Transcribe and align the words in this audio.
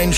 mein 0.00 0.14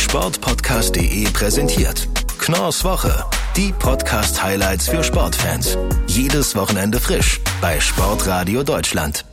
präsentiert. 1.33 2.09
Knorrs 2.39 2.85
Woche. 2.85 3.25
Die 3.57 3.73
Podcast-Highlights 3.77 4.89
für 4.89 5.03
Sportfans. 5.03 5.77
Jedes 6.07 6.55
Wochenende 6.55 7.01
frisch 7.01 7.41
bei 7.61 7.81
Sportradio 7.81 8.63
Deutschland. 8.63 9.25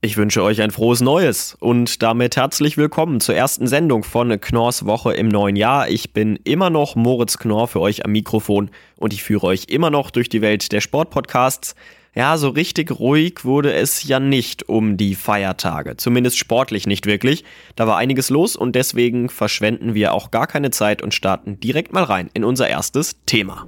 Ich 0.00 0.16
wünsche 0.16 0.42
euch 0.42 0.62
ein 0.62 0.70
frohes 0.70 1.02
Neues 1.02 1.54
und 1.60 2.02
damit 2.02 2.36
herzlich 2.36 2.78
willkommen 2.78 3.20
zur 3.20 3.34
ersten 3.34 3.66
Sendung 3.66 4.02
von 4.02 4.40
Knorrs 4.40 4.86
Woche 4.86 5.12
im 5.12 5.28
neuen 5.28 5.56
Jahr. 5.56 5.90
Ich 5.90 6.14
bin 6.14 6.36
immer 6.44 6.70
noch 6.70 6.96
Moritz 6.96 7.36
Knorr 7.36 7.68
für 7.68 7.82
euch 7.82 8.02
am 8.06 8.12
Mikrofon 8.12 8.70
und 8.96 9.12
ich 9.12 9.22
führe 9.22 9.48
euch 9.48 9.66
immer 9.68 9.90
noch 9.90 10.10
durch 10.10 10.30
die 10.30 10.40
Welt 10.40 10.72
der 10.72 10.80
Sportpodcasts. 10.80 11.74
Ja, 12.12 12.36
so 12.38 12.48
richtig 12.48 12.90
ruhig 12.98 13.44
wurde 13.44 13.72
es 13.72 14.02
ja 14.02 14.18
nicht 14.18 14.68
um 14.68 14.96
die 14.96 15.14
Feiertage. 15.14 15.96
Zumindest 15.96 16.38
sportlich 16.38 16.88
nicht 16.88 17.06
wirklich. 17.06 17.44
Da 17.76 17.86
war 17.86 17.98
einiges 17.98 18.30
los 18.30 18.56
und 18.56 18.74
deswegen 18.74 19.28
verschwenden 19.28 19.94
wir 19.94 20.12
auch 20.12 20.32
gar 20.32 20.48
keine 20.48 20.70
Zeit 20.70 21.02
und 21.02 21.14
starten 21.14 21.60
direkt 21.60 21.92
mal 21.92 22.02
rein 22.02 22.28
in 22.34 22.42
unser 22.42 22.68
erstes 22.68 23.16
Thema. 23.26 23.66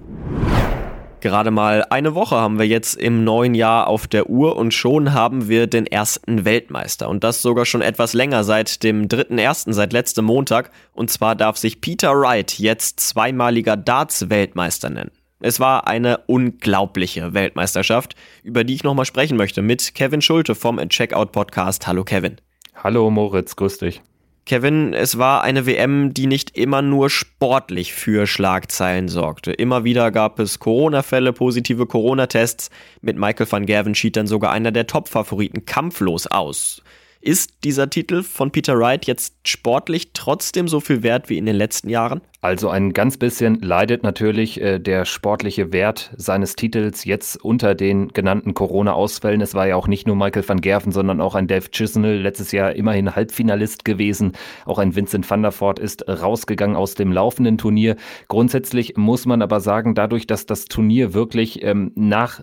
Gerade 1.20 1.52
mal 1.52 1.86
eine 1.88 2.16
Woche 2.16 2.34
haben 2.34 2.58
wir 2.58 2.66
jetzt 2.66 2.96
im 2.96 3.22
neuen 3.22 3.54
Jahr 3.54 3.86
auf 3.86 4.08
der 4.08 4.28
Uhr 4.28 4.56
und 4.56 4.74
schon 4.74 5.12
haben 5.12 5.48
wir 5.48 5.68
den 5.68 5.86
ersten 5.86 6.44
Weltmeister. 6.44 7.08
Und 7.08 7.22
das 7.22 7.42
sogar 7.42 7.64
schon 7.64 7.80
etwas 7.80 8.12
länger, 8.12 8.42
seit 8.42 8.82
dem 8.82 9.06
3.1., 9.06 9.72
seit 9.72 9.92
letztem 9.92 10.24
Montag. 10.24 10.72
Und 10.92 11.12
zwar 11.12 11.36
darf 11.36 11.58
sich 11.58 11.80
Peter 11.80 12.10
Wright 12.18 12.58
jetzt 12.58 12.98
zweimaliger 12.98 13.76
Darts-Weltmeister 13.76 14.90
nennen. 14.90 15.12
Es 15.44 15.58
war 15.58 15.88
eine 15.88 16.18
unglaubliche 16.26 17.34
Weltmeisterschaft, 17.34 18.14
über 18.44 18.62
die 18.62 18.74
ich 18.74 18.84
nochmal 18.84 19.06
sprechen 19.06 19.36
möchte 19.36 19.60
mit 19.60 19.92
Kevin 19.96 20.22
Schulte 20.22 20.54
vom 20.54 20.78
Checkout 20.88 21.32
Podcast. 21.32 21.84
Hallo 21.88 22.04
Kevin. 22.04 22.36
Hallo 22.76 23.10
Moritz, 23.10 23.56
grüß 23.56 23.78
dich. 23.78 24.02
Kevin, 24.46 24.94
es 24.94 25.18
war 25.18 25.42
eine 25.42 25.66
WM, 25.66 26.14
die 26.14 26.28
nicht 26.28 26.56
immer 26.56 26.80
nur 26.80 27.10
sportlich 27.10 27.92
für 27.92 28.28
Schlagzeilen 28.28 29.08
sorgte. 29.08 29.52
Immer 29.52 29.82
wieder 29.82 30.12
gab 30.12 30.38
es 30.38 30.60
Corona-Fälle, 30.60 31.32
positive 31.32 31.86
Corona-Tests. 31.86 32.70
Mit 33.00 33.18
Michael 33.18 33.50
van 33.50 33.66
Gerven 33.66 33.96
schied 33.96 34.16
dann 34.16 34.28
sogar 34.28 34.52
einer 34.52 34.70
der 34.70 34.86
Top-Favoriten 34.86 35.66
kampflos 35.66 36.28
aus. 36.28 36.82
Ist 37.24 37.62
dieser 37.62 37.88
Titel 37.88 38.24
von 38.24 38.50
Peter 38.50 38.76
Wright 38.76 39.06
jetzt 39.06 39.36
sportlich 39.46 40.12
trotzdem 40.12 40.66
so 40.66 40.80
viel 40.80 41.04
wert 41.04 41.30
wie 41.30 41.38
in 41.38 41.46
den 41.46 41.54
letzten 41.54 41.88
Jahren? 41.88 42.20
Also 42.40 42.68
ein 42.68 42.92
ganz 42.92 43.16
bisschen 43.16 43.60
leidet 43.60 44.02
natürlich 44.02 44.60
äh, 44.60 44.80
der 44.80 45.04
sportliche 45.04 45.72
Wert 45.72 46.12
seines 46.16 46.56
Titels 46.56 47.04
jetzt 47.04 47.36
unter 47.44 47.76
den 47.76 48.08
genannten 48.08 48.52
Corona-Ausfällen. 48.54 49.40
Es 49.40 49.54
war 49.54 49.68
ja 49.68 49.76
auch 49.76 49.86
nicht 49.86 50.08
nur 50.08 50.16
Michael 50.16 50.48
van 50.48 50.60
Gerven, 50.60 50.90
sondern 50.90 51.20
auch 51.20 51.36
ein 51.36 51.46
Dave 51.46 51.70
Chisnell, 51.70 52.20
letztes 52.20 52.50
Jahr 52.50 52.72
immerhin 52.72 53.14
Halbfinalist 53.14 53.84
gewesen. 53.84 54.32
Auch 54.64 54.80
ein 54.80 54.96
Vincent 54.96 55.30
van 55.30 55.42
der 55.42 55.52
Voort 55.52 55.78
ist 55.78 56.08
rausgegangen 56.08 56.74
aus 56.74 56.96
dem 56.96 57.12
laufenden 57.12 57.56
Turnier. 57.56 57.94
Grundsätzlich 58.26 58.96
muss 58.96 59.24
man 59.24 59.40
aber 59.40 59.60
sagen, 59.60 59.94
dadurch, 59.94 60.26
dass 60.26 60.44
das 60.44 60.64
Turnier 60.64 61.14
wirklich 61.14 61.62
ähm, 61.62 61.92
nach 61.94 62.42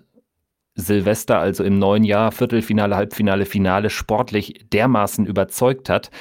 Silvester, 0.79 1.39
also 1.39 1.63
im 1.63 1.77
neuen 1.79 2.03
Jahr, 2.03 2.31
Viertelfinale, 2.31 2.95
Halbfinale, 2.95 3.45
Finale, 3.45 3.89
sportlich 3.89 4.65
dermaßen 4.71 5.25
überzeugt 5.25 5.89
hat, 5.89 6.11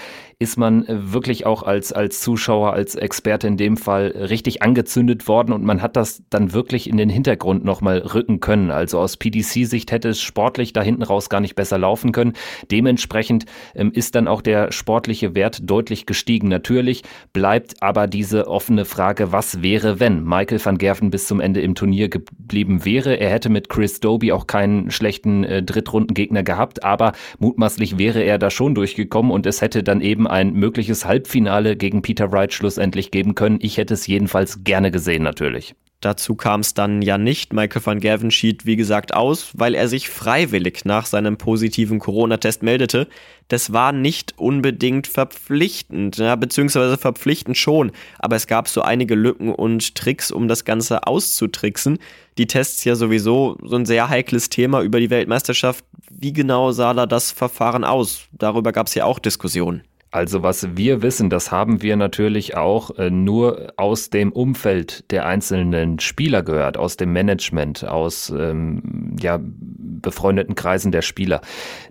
ist 0.40 0.56
man 0.56 0.86
äh, 0.86 1.12
wirklich 1.12 1.46
auch 1.46 1.64
als, 1.64 1.92
als 1.92 2.20
Zuschauer, 2.20 2.72
als 2.72 2.94
Experte 2.94 3.48
in 3.48 3.56
dem 3.56 3.76
Fall 3.76 4.08
richtig 4.16 4.62
angezündet 4.62 5.26
worden 5.26 5.52
und 5.52 5.64
man 5.64 5.82
hat 5.82 5.96
das 5.96 6.22
dann 6.30 6.52
wirklich 6.52 6.88
in 6.88 6.96
den 6.96 7.08
Hintergrund 7.08 7.64
nochmal 7.64 7.98
rücken 7.98 8.38
können. 8.38 8.70
Also 8.70 9.00
aus 9.00 9.16
PDC-Sicht 9.16 9.90
hätte 9.90 10.10
es 10.10 10.20
sportlich 10.20 10.72
da 10.72 10.80
hinten 10.80 11.02
raus 11.02 11.28
gar 11.28 11.40
nicht 11.40 11.56
besser 11.56 11.76
laufen 11.76 12.12
können. 12.12 12.34
Dementsprechend 12.70 13.46
ähm, 13.74 13.90
ist 13.92 14.14
dann 14.14 14.28
auch 14.28 14.40
der 14.40 14.70
sportliche 14.70 15.34
Wert 15.34 15.68
deutlich 15.68 16.06
gestiegen. 16.06 16.46
Natürlich 16.46 17.02
bleibt 17.32 17.82
aber 17.82 18.06
diese 18.06 18.46
offene 18.46 18.84
Frage, 18.84 19.32
was 19.32 19.62
wäre, 19.62 19.98
wenn 19.98 20.22
Michael 20.22 20.64
van 20.64 20.78
Gerven 20.78 21.10
bis 21.10 21.26
zum 21.26 21.40
Ende 21.40 21.62
im 21.62 21.74
Turnier 21.74 22.08
geblieben 22.08 22.84
wäre. 22.84 23.18
Er 23.18 23.30
hätte 23.30 23.48
mit 23.48 23.68
Chris 23.68 23.98
Doby 23.98 24.30
auch 24.30 24.46
keinen 24.46 24.92
schlechten 24.92 25.42
äh, 25.42 25.64
Drittrundengegner 25.64 26.44
gehabt, 26.44 26.84
aber 26.84 27.10
mutmaßlich 27.40 27.98
wäre 27.98 28.22
er 28.22 28.38
da 28.38 28.50
schon 28.50 28.76
durchgekommen 28.76 29.32
und 29.32 29.44
es 29.44 29.62
hätte 29.62 29.82
dann 29.82 30.00
eben 30.00 30.27
ein 30.28 30.52
mögliches 30.52 31.04
Halbfinale 31.04 31.76
gegen 31.76 32.02
Peter 32.02 32.30
Wright 32.32 32.52
schlussendlich 32.52 33.10
geben 33.10 33.34
können. 33.34 33.58
Ich 33.60 33.76
hätte 33.76 33.94
es 33.94 34.06
jedenfalls 34.06 34.64
gerne 34.64 34.90
gesehen 34.90 35.22
natürlich. 35.22 35.74
Dazu 36.00 36.36
kam 36.36 36.60
es 36.60 36.74
dann 36.74 37.02
ja 37.02 37.18
nicht. 37.18 37.52
Michael 37.52 37.84
van 37.84 37.98
Gerven 37.98 38.30
schied, 38.30 38.64
wie 38.64 38.76
gesagt, 38.76 39.14
aus, 39.14 39.50
weil 39.54 39.74
er 39.74 39.88
sich 39.88 40.08
freiwillig 40.08 40.84
nach 40.84 41.06
seinem 41.06 41.38
positiven 41.38 41.98
Corona-Test 41.98 42.62
meldete. 42.62 43.08
Das 43.48 43.72
war 43.72 43.90
nicht 43.90 44.38
unbedingt 44.38 45.08
verpflichtend, 45.08 46.18
ja, 46.18 46.36
beziehungsweise 46.36 46.98
verpflichtend 46.98 47.56
schon, 47.56 47.90
aber 48.20 48.36
es 48.36 48.46
gab 48.46 48.68
so 48.68 48.82
einige 48.82 49.16
Lücken 49.16 49.52
und 49.52 49.96
Tricks, 49.96 50.30
um 50.30 50.46
das 50.46 50.64
Ganze 50.64 51.04
auszutricksen. 51.04 51.98
Die 52.36 52.46
Tests 52.46 52.84
ja 52.84 52.94
sowieso 52.94 53.58
so 53.64 53.74
ein 53.74 53.86
sehr 53.86 54.08
heikles 54.08 54.50
Thema 54.50 54.82
über 54.82 55.00
die 55.00 55.10
Weltmeisterschaft. 55.10 55.84
Wie 56.10 56.32
genau 56.32 56.70
sah 56.70 56.94
da 56.94 57.06
das 57.06 57.32
Verfahren 57.32 57.82
aus? 57.82 58.28
Darüber 58.30 58.70
gab 58.70 58.86
es 58.86 58.94
ja 58.94 59.04
auch 59.04 59.18
Diskussionen. 59.18 59.82
Also 60.10 60.42
was 60.42 60.76
wir 60.76 61.02
wissen, 61.02 61.28
das 61.28 61.52
haben 61.52 61.82
wir 61.82 61.96
natürlich 61.96 62.56
auch 62.56 62.96
äh, 62.96 63.10
nur 63.10 63.74
aus 63.76 64.08
dem 64.08 64.32
Umfeld 64.32 65.10
der 65.10 65.26
einzelnen 65.26 65.98
Spieler 65.98 66.42
gehört, 66.42 66.78
aus 66.78 66.96
dem 66.96 67.12
Management, 67.12 67.84
aus 67.84 68.30
ähm, 68.30 69.16
ja, 69.20 69.38
befreundeten 69.42 70.54
Kreisen 70.54 70.92
der 70.92 71.02
Spieler. 71.02 71.42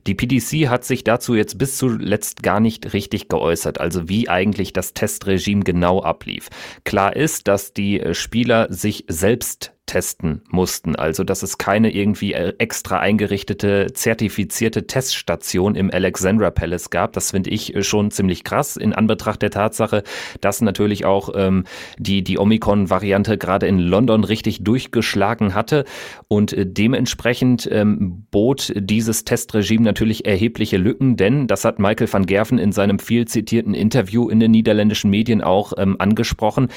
Die 0.07 0.15
PDC 0.15 0.67
hat 0.67 0.83
sich 0.83 1.03
dazu 1.03 1.35
jetzt 1.35 1.59
bis 1.59 1.77
zuletzt 1.77 2.41
gar 2.41 2.59
nicht 2.59 2.93
richtig 2.93 3.29
geäußert, 3.29 3.79
also 3.79 4.09
wie 4.09 4.29
eigentlich 4.29 4.73
das 4.73 4.93
Testregime 4.93 5.63
genau 5.63 6.01
ablief. 6.01 6.49
Klar 6.85 7.15
ist, 7.15 7.47
dass 7.47 7.73
die 7.73 7.99
äh, 7.99 8.15
Spieler 8.15 8.67
sich 8.71 9.05
selbst 9.07 9.76
testen 9.87 10.41
mussten. 10.51 10.95
Also, 10.95 11.23
dass 11.23 11.41
es 11.41 11.57
keine 11.57 11.91
irgendwie 11.91 12.33
äh, 12.33 12.53
extra 12.59 12.99
eingerichtete, 12.99 13.87
zertifizierte 13.93 14.85
Teststation 14.85 15.73
im 15.75 15.89
Alexandra 15.91 16.51
Palace 16.51 16.91
gab. 16.91 17.13
Das 17.13 17.31
finde 17.31 17.49
ich 17.49 17.73
äh, 17.73 17.81
schon 17.81 18.11
ziemlich 18.11 18.43
krass 18.43 18.77
in 18.77 18.93
Anbetracht 18.93 19.41
der 19.41 19.49
Tatsache, 19.49 20.03
dass 20.41 20.61
natürlich 20.61 21.05
auch 21.05 21.29
ähm, 21.35 21.63
die, 21.97 22.23
die 22.23 22.37
Omikron-Variante 22.37 23.37
gerade 23.37 23.65
in 23.65 23.79
London 23.79 24.23
richtig 24.23 24.63
durchgeschlagen 24.63 25.55
hatte. 25.55 25.85
Und 26.27 26.53
äh, 26.53 26.65
dementsprechend 26.67 27.67
ähm, 27.71 28.27
bot 28.29 28.73
dieses 28.75 29.25
Testregime 29.25 29.83
natürlich 29.83 30.25
erhebliche 30.25 30.77
Lücken, 30.77 31.15
denn 31.17 31.47
das 31.47 31.65
hat 31.65 31.79
Michael 31.79 32.11
van 32.11 32.25
Gerven 32.25 32.59
in 32.59 32.71
seinem 32.71 32.99
viel 32.99 33.25
zitierten 33.25 33.73
Interview 33.73 34.29
in 34.29 34.39
den 34.39 34.51
niederländischen 34.51 35.09
Medien 35.09 35.41
auch 35.41 35.73
ähm, 35.77 35.95
angesprochen. 35.97 36.67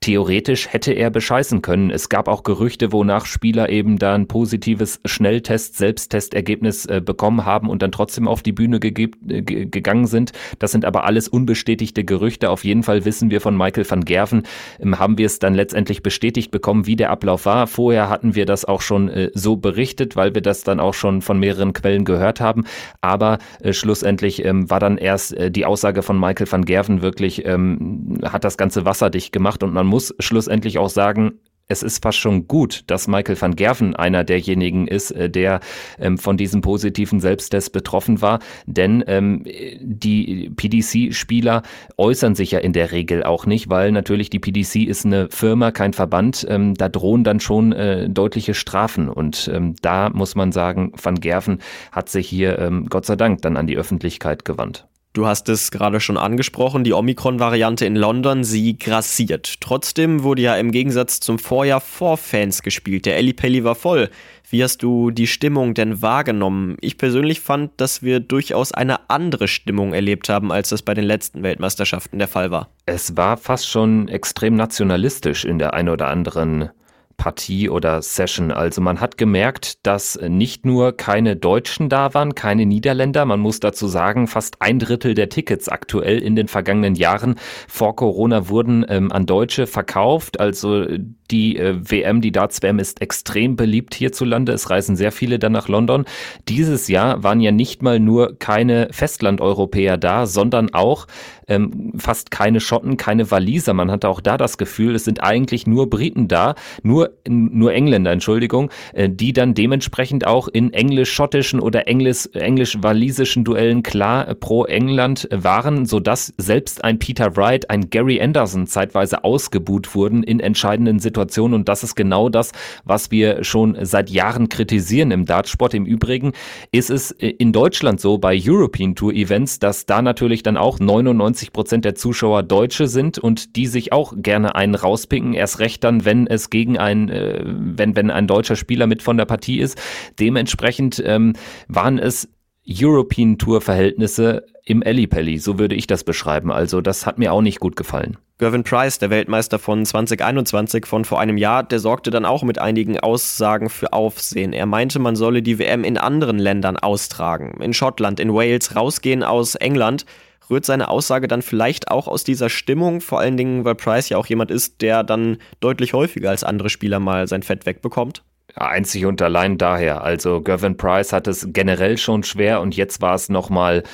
Theoretisch 0.00 0.72
hätte 0.72 0.92
er 0.92 1.10
bescheißen 1.10 1.62
können. 1.62 1.90
Es 1.90 2.08
gab 2.08 2.28
auch 2.28 2.44
Gerüchte, 2.44 2.59
Gerüchte, 2.60 2.92
wonach 2.92 3.24
Spieler 3.24 3.70
eben 3.70 3.98
da 3.98 4.14
ein 4.14 4.28
positives 4.28 5.00
Schnelltest, 5.06 5.78
Selbsttestergebnis 5.78 6.84
äh, 6.84 7.00
bekommen 7.02 7.46
haben 7.46 7.70
und 7.70 7.80
dann 7.80 7.90
trotzdem 7.90 8.28
auf 8.28 8.42
die 8.42 8.52
Bühne 8.52 8.76
äh, 8.76 9.42
gegangen 9.42 10.06
sind. 10.06 10.32
Das 10.58 10.70
sind 10.70 10.84
aber 10.84 11.04
alles 11.04 11.26
unbestätigte 11.26 12.04
Gerüchte. 12.04 12.50
Auf 12.50 12.62
jeden 12.62 12.82
Fall 12.82 13.06
wissen 13.06 13.30
wir 13.30 13.40
von 13.40 13.56
Michael 13.56 13.90
van 13.90 14.04
Gerven, 14.04 14.42
ähm, 14.78 14.98
haben 14.98 15.16
wir 15.16 15.24
es 15.24 15.38
dann 15.38 15.54
letztendlich 15.54 16.02
bestätigt 16.02 16.50
bekommen, 16.50 16.86
wie 16.86 16.96
der 16.96 17.08
Ablauf 17.08 17.46
war. 17.46 17.66
Vorher 17.66 18.10
hatten 18.10 18.34
wir 18.34 18.44
das 18.44 18.66
auch 18.66 18.82
schon 18.82 19.08
äh, 19.08 19.30
so 19.32 19.56
berichtet, 19.56 20.14
weil 20.14 20.34
wir 20.34 20.42
das 20.42 20.62
dann 20.62 20.80
auch 20.80 20.92
schon 20.92 21.22
von 21.22 21.40
mehreren 21.40 21.72
Quellen 21.72 22.04
gehört 22.04 22.42
haben. 22.42 22.64
Aber 23.00 23.38
äh, 23.62 23.72
schlussendlich 23.72 24.44
ähm, 24.44 24.68
war 24.68 24.80
dann 24.80 24.98
erst 24.98 25.32
äh, 25.32 25.50
die 25.50 25.64
Aussage 25.64 26.02
von 26.02 26.20
Michael 26.20 26.52
van 26.52 26.66
Gerven 26.66 27.00
wirklich, 27.00 27.46
ähm, 27.46 28.18
hat 28.22 28.44
das 28.44 28.58
Ganze 28.58 28.84
wasserdicht 28.84 29.32
gemacht 29.32 29.62
und 29.62 29.72
man 29.72 29.86
muss 29.86 30.14
schlussendlich 30.18 30.76
auch 30.76 30.90
sagen, 30.90 31.40
es 31.70 31.82
ist 31.82 32.02
fast 32.02 32.18
schon 32.18 32.48
gut, 32.48 32.82
dass 32.88 33.08
Michael 33.08 33.40
van 33.40 33.56
Gerven 33.56 33.94
einer 33.94 34.24
derjenigen 34.24 34.86
ist, 34.86 35.12
äh, 35.12 35.30
der 35.30 35.60
ähm, 35.98 36.18
von 36.18 36.36
diesem 36.36 36.60
positiven 36.60 37.20
Selbsttest 37.20 37.72
betroffen 37.72 38.20
war. 38.20 38.40
Denn 38.66 39.04
ähm, 39.06 39.44
die 39.80 40.50
PDC-Spieler 40.54 41.62
äußern 41.96 42.34
sich 42.34 42.50
ja 42.50 42.58
in 42.58 42.72
der 42.72 42.92
Regel 42.92 43.22
auch 43.22 43.46
nicht, 43.46 43.70
weil 43.70 43.92
natürlich 43.92 44.30
die 44.30 44.40
PDC 44.40 44.88
ist 44.88 45.06
eine 45.06 45.28
Firma, 45.30 45.70
kein 45.70 45.92
Verband. 45.92 46.44
Ähm, 46.48 46.74
da 46.74 46.88
drohen 46.88 47.24
dann 47.24 47.40
schon 47.40 47.72
äh, 47.72 48.08
deutliche 48.08 48.54
Strafen. 48.54 49.08
Und 49.08 49.48
ähm, 49.54 49.76
da 49.80 50.10
muss 50.10 50.34
man 50.34 50.50
sagen, 50.50 50.92
van 51.00 51.20
Gerven 51.20 51.60
hat 51.92 52.08
sich 52.08 52.28
hier 52.28 52.58
ähm, 52.58 52.86
Gott 52.90 53.06
sei 53.06 53.14
Dank 53.14 53.42
dann 53.42 53.56
an 53.56 53.68
die 53.68 53.76
Öffentlichkeit 53.76 54.44
gewandt. 54.44 54.89
Du 55.12 55.26
hast 55.26 55.48
es 55.48 55.72
gerade 55.72 55.98
schon 55.98 56.16
angesprochen, 56.16 56.84
die 56.84 56.92
Omikron-Variante 56.92 57.84
in 57.84 57.96
London, 57.96 58.44
sie 58.44 58.78
grassiert. 58.78 59.60
Trotzdem 59.60 60.22
wurde 60.22 60.42
ja 60.42 60.54
im 60.54 60.70
Gegensatz 60.70 61.18
zum 61.18 61.40
Vorjahr 61.40 61.80
vor 61.80 62.16
Fans 62.16 62.62
gespielt. 62.62 63.06
Der 63.06 63.16
Ellipelli 63.16 63.64
war 63.64 63.74
voll. 63.74 64.08
Wie 64.50 64.62
hast 64.62 64.84
du 64.84 65.10
die 65.10 65.26
Stimmung 65.26 65.74
denn 65.74 66.00
wahrgenommen? 66.00 66.76
Ich 66.80 66.96
persönlich 66.96 67.40
fand, 67.40 67.72
dass 67.80 68.04
wir 68.04 68.20
durchaus 68.20 68.70
eine 68.70 69.10
andere 69.10 69.48
Stimmung 69.48 69.94
erlebt 69.94 70.28
haben, 70.28 70.52
als 70.52 70.68
das 70.68 70.82
bei 70.82 70.94
den 70.94 71.04
letzten 71.04 71.42
Weltmeisterschaften 71.42 72.20
der 72.20 72.28
Fall 72.28 72.52
war. 72.52 72.68
Es 72.86 73.16
war 73.16 73.36
fast 73.36 73.68
schon 73.68 74.06
extrem 74.06 74.54
nationalistisch 74.54 75.44
in 75.44 75.58
der 75.58 75.74
ein 75.74 75.88
oder 75.88 76.06
anderen 76.06 76.70
Partie 77.20 77.68
oder 77.68 78.00
Session. 78.00 78.50
Also 78.50 78.80
man 78.80 78.98
hat 78.98 79.18
gemerkt, 79.18 79.86
dass 79.86 80.18
nicht 80.26 80.64
nur 80.64 80.96
keine 80.96 81.36
Deutschen 81.36 81.90
da 81.90 82.14
waren, 82.14 82.34
keine 82.34 82.64
Niederländer. 82.64 83.26
Man 83.26 83.40
muss 83.40 83.60
dazu 83.60 83.88
sagen, 83.88 84.26
fast 84.26 84.62
ein 84.62 84.78
Drittel 84.78 85.12
der 85.12 85.28
Tickets 85.28 85.68
aktuell 85.68 86.18
in 86.22 86.34
den 86.34 86.48
vergangenen 86.48 86.94
Jahren 86.94 87.34
vor 87.68 87.94
Corona 87.94 88.48
wurden 88.48 88.86
ähm, 88.88 89.12
an 89.12 89.26
Deutsche 89.26 89.66
verkauft. 89.66 90.40
Also 90.40 90.86
die 91.30 91.58
äh, 91.58 91.76
WM, 91.78 92.22
die 92.22 92.32
Darts-WM 92.32 92.78
ist 92.78 93.02
extrem 93.02 93.54
beliebt 93.54 93.94
hierzulande. 93.94 94.52
Es 94.52 94.70
reisen 94.70 94.96
sehr 94.96 95.12
viele 95.12 95.38
dann 95.38 95.52
nach 95.52 95.68
London. 95.68 96.06
Dieses 96.48 96.88
Jahr 96.88 97.22
waren 97.22 97.42
ja 97.42 97.52
nicht 97.52 97.82
mal 97.82 98.00
nur 98.00 98.38
keine 98.38 98.88
Festlandeuropäer 98.92 99.98
da, 99.98 100.24
sondern 100.24 100.72
auch 100.72 101.06
ähm, 101.50 101.92
fast 101.98 102.30
keine 102.30 102.60
Schotten, 102.60 102.96
keine 102.96 103.30
Waliser. 103.30 103.74
Man 103.74 103.90
hatte 103.90 104.08
auch 104.08 104.20
da 104.20 104.38
das 104.38 104.56
Gefühl, 104.56 104.94
es 104.94 105.04
sind 105.04 105.22
eigentlich 105.22 105.66
nur 105.66 105.90
Briten 105.90 106.28
da, 106.28 106.54
nur, 106.82 107.10
nur 107.28 107.74
Engländer, 107.74 108.12
Entschuldigung, 108.12 108.70
äh, 108.94 109.10
die 109.10 109.32
dann 109.32 109.54
dementsprechend 109.54 110.26
auch 110.26 110.48
in 110.48 110.72
englisch-schottischen 110.72 111.60
oder 111.60 111.88
englisch-walisischen 111.88 113.44
Duellen 113.44 113.82
klar 113.82 114.28
äh, 114.28 114.34
pro 114.34 114.64
England 114.64 115.28
waren, 115.32 115.84
sodass 115.84 116.32
selbst 116.38 116.84
ein 116.84 116.98
Peter 116.98 117.36
Wright, 117.36 117.68
ein 117.68 117.90
Gary 117.90 118.20
Anderson 118.22 118.66
zeitweise 118.66 119.24
ausgebuht 119.24 119.94
wurden 119.94 120.22
in 120.22 120.40
entscheidenden 120.40 121.00
Situationen. 121.00 121.54
Und 121.54 121.68
das 121.68 121.82
ist 121.82 121.96
genau 121.96 122.28
das, 122.28 122.52
was 122.84 123.10
wir 123.10 123.42
schon 123.42 123.76
seit 123.82 124.08
Jahren 124.08 124.48
kritisieren 124.48 125.10
im 125.10 125.26
Dartsport. 125.26 125.74
Im 125.74 125.84
Übrigen 125.84 126.32
ist 126.70 126.90
es 126.90 127.10
äh, 127.10 127.28
in 127.28 127.52
Deutschland 127.52 128.00
so 128.00 128.18
bei 128.18 128.40
European 128.40 128.94
Tour 128.94 129.12
Events, 129.12 129.58
dass 129.58 129.86
da 129.86 130.00
natürlich 130.00 130.44
dann 130.44 130.56
auch 130.56 130.78
99 130.78 131.39
90 131.40 131.52
Prozent 131.52 131.84
der 131.84 131.94
Zuschauer 131.94 132.42
Deutsche 132.42 132.86
sind 132.86 133.18
und 133.18 133.56
die 133.56 133.66
sich 133.66 133.92
auch 133.92 134.12
gerne 134.16 134.54
einen 134.54 134.74
rauspicken, 134.74 135.32
erst 135.32 135.58
recht 135.58 135.82
dann, 135.84 136.04
wenn 136.04 136.26
es 136.26 136.50
gegen 136.50 136.78
ein, 136.78 137.08
äh, 137.08 137.42
wenn, 137.44 137.96
wenn 137.96 138.10
ein 138.10 138.26
deutscher 138.26 138.56
Spieler 138.56 138.86
mit 138.86 139.02
von 139.02 139.16
der 139.16 139.24
Partie 139.24 139.58
ist. 139.58 139.80
Dementsprechend 140.18 141.02
ähm, 141.04 141.32
waren 141.68 141.98
es 141.98 142.28
European 142.68 143.38
Tour 143.38 143.62
Verhältnisse 143.62 144.44
im 144.64 144.82
Ellipelli, 144.82 145.38
so 145.38 145.58
würde 145.58 145.74
ich 145.74 145.86
das 145.86 146.04
beschreiben. 146.04 146.52
Also 146.52 146.82
das 146.82 147.06
hat 147.06 147.18
mir 147.18 147.32
auch 147.32 147.40
nicht 147.40 147.58
gut 147.58 147.74
gefallen. 147.74 148.18
Gervin 148.38 148.64
Price, 148.64 148.98
der 148.98 149.10
Weltmeister 149.10 149.58
von 149.58 149.84
2021 149.84 150.86
von 150.86 151.04
vor 151.04 151.20
einem 151.20 151.36
Jahr, 151.36 151.62
der 151.62 151.78
sorgte 151.78 152.10
dann 152.10 152.24
auch 152.24 152.42
mit 152.42 152.58
einigen 152.58 153.00
Aussagen 153.00 153.70
für 153.70 153.92
Aufsehen. 153.92 154.52
Er 154.52 154.66
meinte, 154.66 154.98
man 154.98 155.16
solle 155.16 155.42
die 155.42 155.58
WM 155.58 155.84
in 155.84 155.98
anderen 155.98 156.38
Ländern 156.38 156.76
austragen. 156.76 157.60
In 157.62 157.72
Schottland, 157.72 158.20
in 158.20 158.32
Wales, 158.32 158.76
rausgehen 158.76 159.22
aus 159.22 159.54
England 159.54 160.04
rührt 160.50 160.64
seine 160.64 160.88
Aussage 160.88 161.28
dann 161.28 161.42
vielleicht 161.42 161.90
auch 161.90 162.08
aus 162.08 162.24
dieser 162.24 162.48
Stimmung, 162.48 163.00
vor 163.00 163.20
allen 163.20 163.36
Dingen, 163.36 163.64
weil 163.64 163.74
Price 163.74 164.08
ja 164.08 164.18
auch 164.18 164.26
jemand 164.26 164.50
ist, 164.50 164.82
der 164.82 165.04
dann 165.04 165.38
deutlich 165.60 165.92
häufiger 165.92 166.30
als 166.30 166.44
andere 166.44 166.70
Spieler 166.70 166.98
mal 166.98 167.28
sein 167.28 167.42
Fett 167.42 167.66
wegbekommt? 167.66 168.22
Einzig 168.56 169.06
und 169.06 169.22
allein 169.22 169.58
daher. 169.58 170.02
Also 170.02 170.40
Gervin 170.40 170.76
Price 170.76 171.12
hat 171.12 171.28
es 171.28 171.48
generell 171.52 171.98
schon 171.98 172.24
schwer 172.24 172.60
und 172.60 172.76
jetzt 172.76 173.00
war 173.00 173.14
es 173.14 173.28
nochmal 173.28 173.84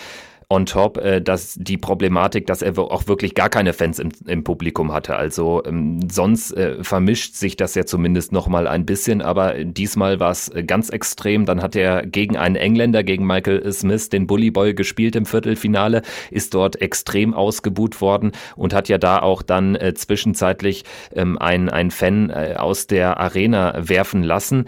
on 0.49 0.65
top, 0.65 0.99
äh, 0.99 1.21
dass 1.21 1.55
die 1.55 1.77
Problematik, 1.77 2.47
dass 2.47 2.63
er 2.63 2.79
auch 2.79 3.09
wirklich 3.09 3.35
gar 3.35 3.49
keine 3.49 3.73
Fans 3.73 3.99
im, 3.99 4.11
im 4.27 4.45
Publikum 4.45 4.93
hatte. 4.93 5.17
Also 5.17 5.63
ähm, 5.65 6.09
sonst 6.09 6.53
äh, 6.53 6.85
vermischt 6.85 7.35
sich 7.35 7.57
das 7.57 7.75
ja 7.75 7.85
zumindest 7.85 8.31
noch 8.31 8.47
mal 8.47 8.69
ein 8.69 8.87
bisschen, 8.87 9.23
aber 9.23 9.65
diesmal 9.65 10.21
war 10.21 10.31
es 10.31 10.49
äh, 10.49 10.63
ganz 10.63 10.89
extrem. 10.91 11.47
Dann 11.47 11.63
hat 11.63 11.75
er 11.75 12.07
gegen 12.07 12.37
einen 12.37 12.55
Engländer, 12.55 13.03
gegen 13.03 13.27
Michael 13.27 13.73
Smith, 13.73 14.09
den 14.09 14.29
Bully 14.29 14.53
Boy 14.53 14.75
gespielt 14.75 15.17
im 15.17 15.27
Viertelfinale, 15.27 16.03
ist 16.31 16.55
dort 16.55 16.81
extrem 16.81 17.35
ausgebuht 17.35 18.01
worden 18.01 18.31
und 18.55 18.73
hat 18.73 18.89
ja 18.89 18.99
da 18.99 19.19
auch 19.19 19.43
dann 19.43 19.75
äh, 19.75 19.95
zwischenzeitlich 19.95 20.85
ähm, 21.15 21.39
ein, 21.39 21.69
ein 21.69 21.91
Fan 21.91 22.31
äh, 22.31 22.55
aus 22.57 22.87
der 22.87 23.19
Arena 23.19 23.75
werfen 23.77 24.23
lassen. 24.23 24.67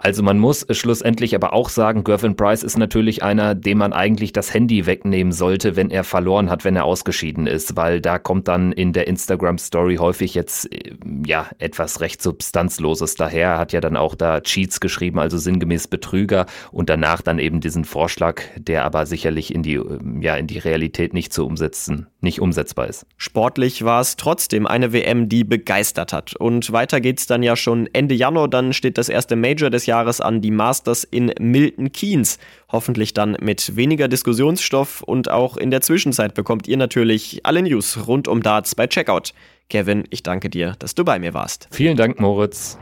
Also 0.00 0.22
man 0.22 0.38
muss 0.38 0.64
schlussendlich 0.70 1.34
aber 1.34 1.52
auch 1.52 1.68
sagen, 1.68 2.04
Gervin 2.04 2.36
Price 2.36 2.62
ist 2.62 2.78
natürlich 2.78 3.24
einer, 3.24 3.56
dem 3.56 3.78
man 3.78 3.92
eigentlich 3.92 4.32
das 4.32 4.54
Handy 4.54 4.86
wegnehmen 4.86 5.32
sollte, 5.32 5.74
wenn 5.74 5.90
er 5.90 6.04
verloren 6.04 6.50
hat, 6.50 6.64
wenn 6.64 6.76
er 6.76 6.84
ausgeschieden 6.84 7.48
ist, 7.48 7.74
weil 7.74 8.00
da 8.00 8.20
kommt 8.20 8.46
dann 8.46 8.70
in 8.70 8.92
der 8.92 9.08
Instagram 9.08 9.58
Story 9.58 9.96
häufig 9.96 10.34
jetzt 10.34 10.72
äh, 10.72 10.92
ja 11.26 11.48
etwas 11.58 12.00
recht 12.00 12.22
substanzloses 12.22 13.16
daher. 13.16 13.48
Er 13.48 13.58
hat 13.58 13.72
ja 13.72 13.80
dann 13.80 13.96
auch 13.96 14.14
da 14.14 14.40
Cheats 14.40 14.78
geschrieben, 14.78 15.18
also 15.18 15.36
sinngemäß 15.36 15.88
Betrüger 15.88 16.46
und 16.70 16.88
danach 16.88 17.20
dann 17.20 17.40
eben 17.40 17.60
diesen 17.60 17.84
Vorschlag, 17.84 18.42
der 18.56 18.84
aber 18.84 19.04
sicherlich 19.04 19.52
in 19.52 19.64
die 19.64 19.74
ähm, 19.74 20.22
ja 20.22 20.36
in 20.36 20.46
die 20.46 20.58
Realität 20.58 21.12
nicht 21.12 21.32
zu 21.32 21.44
umsetzen, 21.44 22.06
nicht 22.20 22.40
umsetzbar 22.40 22.86
ist. 22.86 23.04
Sportlich 23.16 23.84
war 23.84 24.00
es 24.00 24.14
trotzdem 24.14 24.64
eine 24.64 24.92
WM, 24.92 25.28
die 25.28 25.42
begeistert 25.42 26.12
hat 26.12 26.36
und 26.36 26.70
weiter 26.70 27.00
geht's 27.00 27.26
dann 27.26 27.42
ja 27.42 27.56
schon 27.56 27.88
Ende 27.92 28.14
Januar, 28.14 28.46
dann 28.46 28.72
steht 28.72 28.96
das 28.96 29.08
erste 29.08 29.34
Major 29.34 29.70
des 29.70 29.87
Jahres 29.88 30.20
an 30.20 30.40
die 30.40 30.52
Masters 30.52 31.02
in 31.02 31.32
Milton 31.40 31.90
Keynes. 31.90 32.38
Hoffentlich 32.70 33.12
dann 33.12 33.36
mit 33.40 33.74
weniger 33.74 34.06
Diskussionsstoff 34.06 35.02
und 35.02 35.28
auch 35.28 35.56
in 35.56 35.72
der 35.72 35.80
Zwischenzeit 35.80 36.34
bekommt 36.34 36.68
ihr 36.68 36.76
natürlich 36.76 37.40
alle 37.44 37.62
News 37.62 38.06
rund 38.06 38.28
um 38.28 38.40
Darts 38.40 38.76
bei 38.76 38.86
Checkout. 38.86 39.34
Kevin, 39.68 40.04
ich 40.10 40.22
danke 40.22 40.48
dir, 40.48 40.76
dass 40.78 40.94
du 40.94 41.04
bei 41.04 41.18
mir 41.18 41.34
warst. 41.34 41.66
Vielen 41.72 41.96
Dank, 41.96 42.20
Moritz 42.20 42.78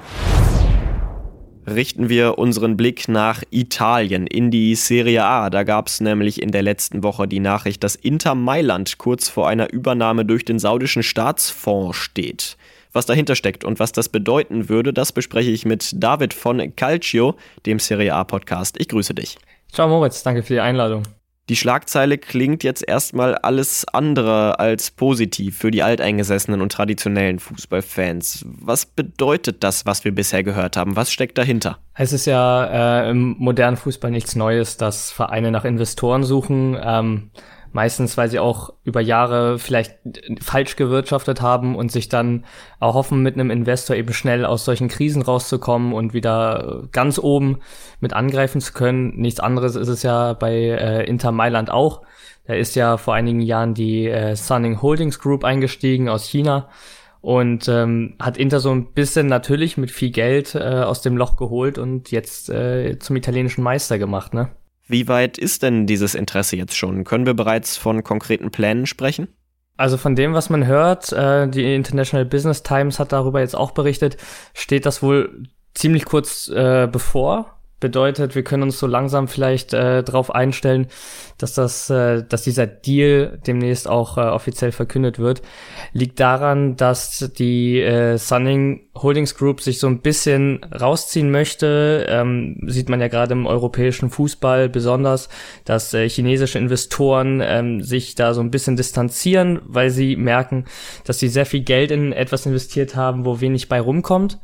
richten 1.67 2.09
wir 2.09 2.39
unseren 2.39 2.77
Blick 2.77 3.09
nach 3.09 3.43
Italien 3.51 4.27
in 4.27 4.51
die 4.51 4.75
Serie 4.75 5.25
A. 5.25 5.51
Da 5.51 5.65
gab 5.65 5.89
es 5.89 6.01
nämlich 6.01 6.41
in 6.41 6.53
der 6.53 6.63
letzten 6.63 7.03
Woche 7.03 7.27
die 7.27 7.41
Nachricht, 7.41 7.83
dass 7.83 7.97
Inter 7.97 8.35
Mailand 8.35 8.99
kurz 8.99 9.29
vor 9.29 9.49
einer 9.49 9.73
Übernahme 9.73 10.25
durch 10.25 10.45
den 10.45 10.59
saudischen 10.59 11.03
Staatsfonds 11.03 11.97
steht. 11.97 12.57
Was 12.97 13.05
dahinter 13.05 13.35
steckt 13.37 13.63
und 13.63 13.79
was 13.79 13.93
das 13.93 14.09
bedeuten 14.09 14.71
würde, 14.71 14.95
das 14.95 15.13
bespreche 15.13 15.51
ich 15.51 15.67
mit 15.67 16.03
David 16.03 16.33
von 16.33 16.75
Calcio, 16.77 17.35
dem 17.67 17.79
Serie 17.79 18.15
A 18.15 18.25
Podcast. 18.25 18.77
Ich 18.79 18.89
grüße 18.89 19.13
dich. 19.13 19.37
Ciao 19.71 19.87
Moritz, 19.87 20.23
danke 20.23 20.43
für 20.43 20.55
die 20.55 20.61
Einladung. 20.61 21.03
Die 21.51 21.57
Schlagzeile 21.57 22.17
klingt 22.17 22.65
jetzt 22.65 22.83
erstmal 22.89 23.35
alles 23.35 23.85
andere 23.93 24.59
als 24.59 24.93
positiv 24.93 25.59
für 25.59 25.71
die 25.71 25.83
alteingesessenen 25.83 26.63
und 26.63 26.73
traditionellen 26.73 27.39
Fußballfans. 27.39 28.47
Was 28.47 28.87
bedeutet 28.87 29.63
das, 29.63 29.85
was 29.85 30.07
wir 30.07 30.15
bisher 30.15 30.43
gehört 30.43 30.79
haben? 30.79 30.97
Was 30.97 31.13
steckt 31.13 31.37
dahinter? 31.37 31.77
Es 31.93 32.15
ist 32.15 32.25
ja 32.25 33.03
äh, 33.03 33.11
im 33.11 33.37
modernen 33.39 33.77
Fußball 33.77 34.11
nichts 34.11 34.37
Neues, 34.37 34.79
dass 34.79 35.11
Vereine 35.11 35.51
nach 35.51 35.67
Investoren 35.67 36.25
suchen. 36.25 36.79
Ähm, 36.83 37.31
Meistens, 37.73 38.17
weil 38.17 38.31
sie 38.31 38.39
auch 38.39 38.73
über 38.85 39.01
Jahre 39.01 39.59
vielleicht 39.59 39.97
falsch 40.41 40.77
gewirtschaftet 40.77 41.41
haben 41.41 41.77
und 41.77 41.93
sich 41.93 42.09
dann 42.09 42.45
erhoffen, 42.81 43.23
mit 43.23 43.35
einem 43.35 43.51
Investor 43.51 43.97
eben 43.97 44.13
schnell 44.13 44.45
aus 44.45 44.65
solchen 44.65 44.89
Krisen 44.89 45.23
rauszukommen 45.23 45.93
und 45.93 46.15
wieder 46.15 46.89
ganz 46.93 47.19
oben 47.19 47.59
mit 48.01 48.13
angreifen 48.13 48.61
zu 48.61 48.73
können. 48.73 49.17
Nichts 49.17 49.41
anderes 49.41 49.77
ist 49.77 49.89
es 49.89 50.03
ja 50.03 50.33
bei 50.33 50.55
äh, 50.55 51.05
Inter 51.05 51.33
Mailand 51.33 51.71
auch. 51.71 52.03
Da 52.47 52.55
ist 52.55 52.77
ja 52.77 52.97
vor 52.97 53.15
einigen 53.15 53.41
Jahren 53.41 53.75
die 53.75 54.07
äh, 54.07 54.37
Sunning 54.37 54.81
Holdings 54.81 55.19
Group 55.19 55.45
eingestiegen 55.45 56.09
aus 56.09 56.25
China 56.25 56.69
und 57.21 57.67
ähm, 57.67 58.15
hat 58.21 58.37
Inter 58.37 58.61
so 58.61 58.71
ein 58.71 58.93
bisschen 58.93 59.27
natürlich 59.27 59.77
mit 59.77 59.91
viel 59.91 60.11
Geld 60.11 60.55
äh, 60.55 60.61
aus 60.61 61.03
dem 61.03 61.17
Loch 61.17 61.37
geholt 61.37 61.77
und 61.77 62.13
jetzt 62.13 62.49
äh, 62.51 62.99
zum 63.01 63.17
italienischen 63.17 63.65
Meister 63.65 63.99
gemacht, 63.99 64.33
ne? 64.33 64.51
Wie 64.87 65.09
weit 65.09 65.37
ist 65.39 65.63
denn 65.63 65.87
dieses 65.87 66.15
Interesse 66.15 66.57
jetzt 66.57 66.77
schon? 66.77 67.05
Können 67.05 67.27
wir 67.27 67.35
bereits 67.35 67.77
von 67.77 68.05
konkreten 68.05 68.51
Plänen 68.51 68.87
sprechen? 68.87 69.29
Also 69.77 69.97
von 69.99 70.15
dem, 70.15 70.33
was 70.33 70.49
man 70.49 70.67
hört, 70.67 71.13
äh, 71.13 71.49
die 71.49 71.75
International 71.75 72.25
Business 72.25 72.63
Times 72.63 72.99
hat 72.99 73.13
darüber 73.13 73.41
jetzt 73.41 73.57
auch 73.57 73.73
berichtet, 73.73 74.17
steht 74.55 74.87
das 74.87 75.03
wohl 75.03 75.49
ziemlich 75.75 76.07
kurz 76.07 76.49
äh, 76.49 76.89
bevor. 76.91 77.56
Bedeutet, 77.79 78.35
wir 78.35 78.43
können 78.43 78.63
uns 78.63 78.79
so 78.79 78.87
langsam 78.87 79.29
vielleicht 79.29 79.75
äh, 79.75 80.03
darauf 80.03 80.35
einstellen, 80.35 80.87
dass 81.37 81.53
das, 81.53 81.91
äh, 81.91 82.25
dass 82.27 82.43
dieser 82.43 82.67
Deal 82.67 83.39
demnächst 83.47 83.87
auch 83.87 84.17
äh, 84.17 84.23
offiziell 84.23 84.73
verkündet 84.73 85.19
wird. 85.19 85.43
Liegt 85.93 86.19
daran, 86.19 86.77
dass 86.77 87.31
die 87.37 87.81
äh, 87.81 88.17
Sunning 88.17 88.89
Holdings 88.95 89.35
Group 89.35 89.61
sich 89.61 89.79
so 89.79 89.89
ein 89.89 90.01
bisschen 90.01 90.65
rausziehen 90.65 91.31
möchte. 91.31 92.07
Ähm, 92.09 92.63
sieht 92.67 92.89
man 92.89 93.03
ja 93.03 93.09
gerade 93.09 93.35
im 93.35 93.47
europäischen 93.47 94.09
Fußball 94.09 94.71
besonders, 94.71 95.29
dass 95.67 95.93
äh, 95.93 96.09
chinesische 96.09 96.59
Investoren 96.59 97.43
ähm, 97.45 97.83
sich 97.83 98.15
da 98.15 98.33
so 98.33 98.41
ein 98.41 98.51
bisschen 98.51 98.77
distanzieren, 98.77 99.61
weil 99.67 99.91
sie 99.91 100.17
merken, 100.17 100.65
dass 101.05 101.19
sie 101.19 101.29
sehr 101.29 101.45
viel 101.45 101.61
Geld 101.61 101.91
in 101.91 102.15
etwas 102.15 102.47
investiert 102.47 102.97
haben, 102.97 103.27
wo 103.27 103.41
wenig 103.43 103.69
bei 103.69 103.81
rumkommt. 103.81 104.39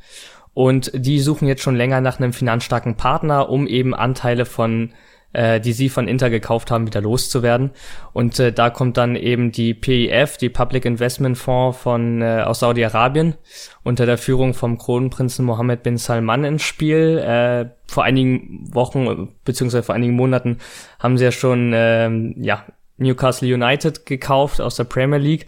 Und 0.54 0.92
die 0.94 1.20
suchen 1.20 1.48
jetzt 1.48 1.62
schon 1.62 1.76
länger 1.76 2.00
nach 2.00 2.18
einem 2.18 2.32
finanzstarken 2.32 2.96
Partner, 2.96 3.48
um 3.48 3.66
eben 3.66 3.94
Anteile 3.94 4.44
von 4.44 4.92
äh, 5.32 5.60
die 5.60 5.72
sie 5.72 5.88
von 5.88 6.08
Inter 6.08 6.30
gekauft 6.30 6.70
haben, 6.70 6.86
wieder 6.86 7.00
loszuwerden. 7.00 7.70
Und 8.12 8.38
äh, 8.38 8.52
da 8.52 8.70
kommt 8.70 8.96
dann 8.96 9.16
eben 9.16 9.52
die 9.52 9.74
PIF, 9.74 10.36
die 10.36 10.48
Public 10.48 10.84
Investment 10.84 11.38
Fonds 11.38 11.78
von 11.78 12.22
äh, 12.22 12.42
aus 12.44 12.60
Saudi-Arabien, 12.60 13.34
unter 13.82 14.06
der 14.06 14.18
Führung 14.18 14.54
vom 14.54 14.78
Kronprinzen 14.78 15.44
Mohammed 15.44 15.82
bin 15.82 15.96
Salman 15.96 16.44
ins 16.44 16.62
Spiel. 16.62 17.18
Äh, 17.18 17.70
vor 17.86 18.04
einigen 18.04 18.68
Wochen 18.72 19.30
beziehungsweise 19.44 19.82
vor 19.82 19.94
einigen 19.94 20.14
Monaten 20.14 20.58
haben 20.98 21.18
sie 21.18 21.24
ja 21.24 21.32
schon 21.32 21.72
äh, 21.72 22.10
ja 22.36 22.64
Newcastle 22.98 23.52
United 23.52 24.06
gekauft 24.06 24.60
aus 24.60 24.76
der 24.76 24.84
Premier 24.84 25.18
League 25.18 25.46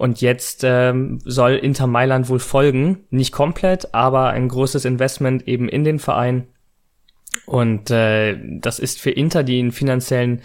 Und 0.00 0.22
jetzt 0.22 0.62
ähm, 0.64 1.18
soll 1.26 1.56
Inter 1.56 1.86
Mailand 1.86 2.30
wohl 2.30 2.38
folgen, 2.38 3.04
nicht 3.10 3.32
komplett, 3.32 3.94
aber 3.94 4.30
ein 4.30 4.48
großes 4.48 4.86
Investment 4.86 5.46
eben 5.46 5.68
in 5.68 5.84
den 5.84 5.98
Verein. 5.98 6.46
Und 7.44 7.90
äh, 7.90 8.38
das 8.60 8.78
ist 8.78 8.98
für 8.98 9.10
Inter, 9.10 9.42
die 9.42 9.58
in 9.58 9.72
finanziellen 9.72 10.40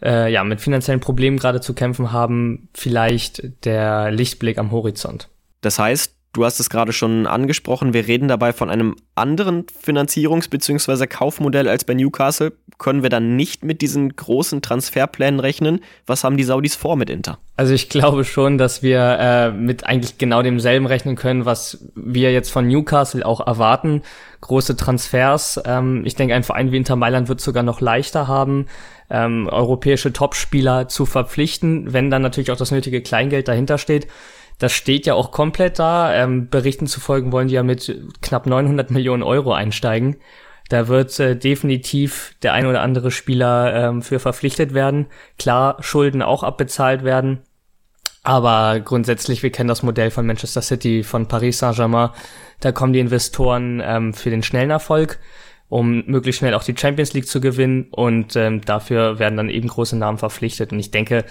äh, 0.00 0.32
ja, 0.32 0.44
mit 0.44 0.60
finanziellen 0.60 1.00
Problemen 1.00 1.36
gerade 1.36 1.60
zu 1.60 1.74
kämpfen 1.74 2.12
haben, 2.12 2.68
vielleicht 2.74 3.64
der 3.64 4.12
Lichtblick 4.12 4.56
am 4.56 4.70
Horizont. 4.70 5.28
Das 5.62 5.80
heißt, 5.80 6.14
du 6.32 6.44
hast 6.44 6.60
es 6.60 6.70
gerade 6.70 6.92
schon 6.92 7.26
angesprochen, 7.26 7.94
wir 7.94 8.06
reden 8.06 8.28
dabei 8.28 8.52
von 8.52 8.70
einem 8.70 8.96
anderen 9.14 9.66
Finanzierungs- 9.66 10.48
bzw. 10.50 11.06
Kaufmodell 11.06 11.68
als 11.68 11.84
bei 11.84 11.94
Newcastle. 11.94 12.52
Können 12.78 13.02
wir 13.02 13.10
dann 13.10 13.36
nicht 13.36 13.64
mit 13.64 13.80
diesen 13.80 14.16
großen 14.16 14.62
Transferplänen 14.62 15.40
rechnen? 15.40 15.80
Was 16.06 16.24
haben 16.24 16.36
die 16.36 16.44
Saudis 16.44 16.74
vor 16.74 16.96
mit 16.96 17.10
Inter? 17.10 17.38
Also 17.56 17.74
ich 17.74 17.88
glaube 17.88 18.24
schon, 18.24 18.58
dass 18.58 18.82
wir 18.82 19.18
äh, 19.20 19.50
mit 19.52 19.84
eigentlich 19.84 20.18
genau 20.18 20.42
demselben 20.42 20.86
rechnen 20.86 21.14
können, 21.14 21.44
was 21.44 21.86
wir 21.94 22.32
jetzt 22.32 22.50
von 22.50 22.66
Newcastle 22.66 23.24
auch 23.24 23.46
erwarten. 23.46 24.02
Große 24.40 24.76
Transfers. 24.76 25.60
Ähm, 25.64 26.02
ich 26.04 26.16
denke, 26.16 26.34
ein 26.34 26.42
Verein 26.42 26.72
wie 26.72 26.78
Inter 26.78 26.96
Mailand 26.96 27.28
wird 27.28 27.40
sogar 27.40 27.62
noch 27.62 27.80
leichter 27.80 28.26
haben 28.26 28.66
ähm, 29.12 29.46
europäische 29.48 30.12
Topspieler 30.12 30.88
zu 30.88 31.04
verpflichten, 31.04 31.92
wenn 31.92 32.10
dann 32.10 32.22
natürlich 32.22 32.50
auch 32.50 32.56
das 32.56 32.70
nötige 32.70 33.02
Kleingeld 33.02 33.46
dahinter 33.46 33.76
steht. 33.78 34.08
Das 34.58 34.72
steht 34.72 35.06
ja 35.06 35.14
auch 35.14 35.30
komplett 35.30 35.78
da. 35.78 36.14
Ähm, 36.14 36.48
Berichten 36.48 36.86
zu 36.86 37.00
folgen 37.00 37.32
wollen 37.32 37.48
die 37.48 37.54
ja 37.54 37.62
mit 37.62 37.98
knapp 38.20 38.46
900 38.46 38.90
Millionen 38.90 39.22
Euro 39.22 39.52
einsteigen. 39.52 40.16
Da 40.68 40.88
wird 40.88 41.18
äh, 41.20 41.36
definitiv 41.36 42.34
der 42.42 42.52
ein 42.52 42.66
oder 42.66 42.82
andere 42.82 43.10
Spieler 43.10 43.74
ähm, 43.74 44.02
für 44.02 44.18
verpflichtet 44.18 44.72
werden. 44.74 45.06
Klar, 45.38 45.76
Schulden 45.80 46.22
auch 46.22 46.42
abbezahlt 46.42 47.04
werden. 47.04 47.40
Aber 48.22 48.78
grundsätzlich, 48.80 49.42
wir 49.42 49.50
kennen 49.50 49.68
das 49.68 49.82
Modell 49.82 50.10
von 50.10 50.26
Manchester 50.26 50.62
City, 50.62 51.02
von 51.02 51.26
Paris 51.26 51.58
Saint-Germain. 51.58 52.10
Da 52.60 52.70
kommen 52.70 52.92
die 52.92 53.00
Investoren 53.00 53.82
ähm, 53.84 54.14
für 54.14 54.30
den 54.30 54.44
schnellen 54.44 54.70
Erfolg 54.70 55.18
um 55.72 56.04
möglichst 56.04 56.40
schnell 56.40 56.52
auch 56.52 56.64
die 56.64 56.76
Champions 56.76 57.14
League 57.14 57.26
zu 57.26 57.40
gewinnen. 57.40 57.86
Und 57.90 58.36
ähm, 58.36 58.60
dafür 58.60 59.18
werden 59.18 59.38
dann 59.38 59.48
eben 59.48 59.68
große 59.68 59.96
Namen 59.96 60.18
verpflichtet. 60.18 60.70
Und 60.70 60.78
ich 60.78 60.90
denke, 60.90 61.24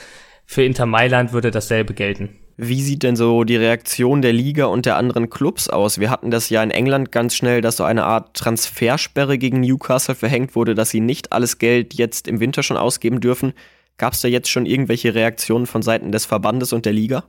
für 0.48 0.64
Inter 0.64 0.88
Mailand 0.88 1.32
würde 1.32 1.52
dasselbe 1.52 1.94
gelten. 1.94 2.40
Wie 2.64 2.84
sieht 2.84 3.02
denn 3.02 3.16
so 3.16 3.44
die 3.44 3.56
Reaktion 3.56 4.22
der 4.22 4.34
Liga 4.34 4.66
und 4.66 4.86
der 4.86 4.96
anderen 4.96 5.32
Clubs 5.32 5.68
aus? 5.68 6.00
Wir 6.00 6.12
hatten 6.12 6.30
das 6.30 6.52
ja 6.52 6.62
in 6.62 6.70
England 6.70 7.12
ganz 7.12 7.34
schnell, 7.34 7.60
dass 7.60 7.78
so 7.78 7.84
eine 7.84 8.04
Art 8.04 8.36
Transfersperre 8.36 9.40
gegen 9.40 9.62
Newcastle 9.62 10.14
verhängt 10.14 10.56
wurde, 10.56 10.76
dass 10.76 10.92
sie 10.92 11.00
nicht 11.00 11.34
alles 11.34 11.58
Geld 11.58 11.96
jetzt 11.96 12.28
im 12.28 12.40
Winter 12.40 12.62
schon 12.62 12.78
ausgeben 12.78 13.20
dürfen. 13.20 13.54
Gab 13.98 14.14
es 14.14 14.22
da 14.22 14.28
jetzt 14.28 14.48
schon 14.48 14.68
irgendwelche 14.68 15.16
Reaktionen 15.16 15.66
von 15.66 15.82
Seiten 15.82 16.12
des 16.12 16.28
Verbandes 16.28 16.72
und 16.72 16.86
der 16.86 16.94
Liga? 16.94 17.24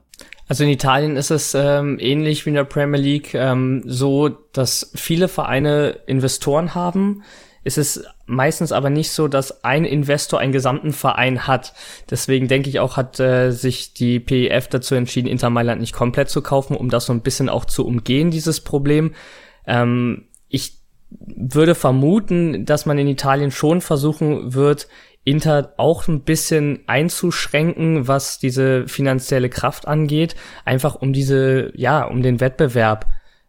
Also 0.47 0.65
in 0.65 0.69
Italien 0.69 1.17
ist 1.17 1.31
es 1.31 1.55
ähm, 1.55 1.97
ähnlich 1.99 2.45
wie 2.45 2.49
in 2.51 2.55
der 2.55 2.65
Premier 2.65 3.01
League 3.01 3.33
ähm, 3.33 3.81
so, 3.87 4.29
dass 4.29 4.91
viele 4.93 5.27
Vereine 5.27 5.97
Investoren 6.05 6.75
haben. 6.75 7.23
Es 7.63 7.77
ist 7.77 8.05
meistens 8.25 8.71
aber 8.71 8.89
nicht 8.89 9.11
so, 9.11 9.27
dass 9.27 9.63
ein 9.63 9.85
Investor 9.85 10.39
einen 10.39 10.51
gesamten 10.51 10.91
Verein 10.91 11.47
hat. 11.47 11.73
Deswegen 12.09 12.47
denke 12.47 12.69
ich 12.69 12.79
auch, 12.79 12.97
hat 12.97 13.19
äh, 13.19 13.51
sich 13.51 13.93
die 13.93 14.19
PEF 14.19 14.67
dazu 14.67 14.95
entschieden, 14.95 15.27
Inter 15.27 15.49
Mailand 15.49 15.81
nicht 15.81 15.93
komplett 15.93 16.29
zu 16.29 16.41
kaufen, 16.41 16.75
um 16.75 16.89
das 16.89 17.05
so 17.05 17.13
ein 17.13 17.21
bisschen 17.21 17.49
auch 17.49 17.65
zu 17.65 17.85
umgehen, 17.85 18.31
dieses 18.31 18.61
Problem. 18.61 19.13
Ähm, 19.65 20.25
ich 20.49 20.79
würde 21.09 21.75
vermuten, 21.75 22.65
dass 22.65 22.85
man 22.85 22.97
in 22.97 23.07
Italien 23.07 23.51
schon 23.51 23.81
versuchen 23.81 24.53
wird, 24.53 24.87
Inter 25.25 25.73
auch 25.77 26.07
ein 26.07 26.21
bisschen 26.21 26.81
einzuschränken, 26.87 28.07
was 28.07 28.39
diese 28.39 28.87
finanzielle 28.87 29.49
Kraft 29.49 29.87
angeht, 29.87 30.35
einfach 30.65 30.95
um 30.95 31.13
diese, 31.13 31.71
ja, 31.75 32.03
um 32.03 32.21
den 32.21 32.41
Wettbewerb 32.41 33.05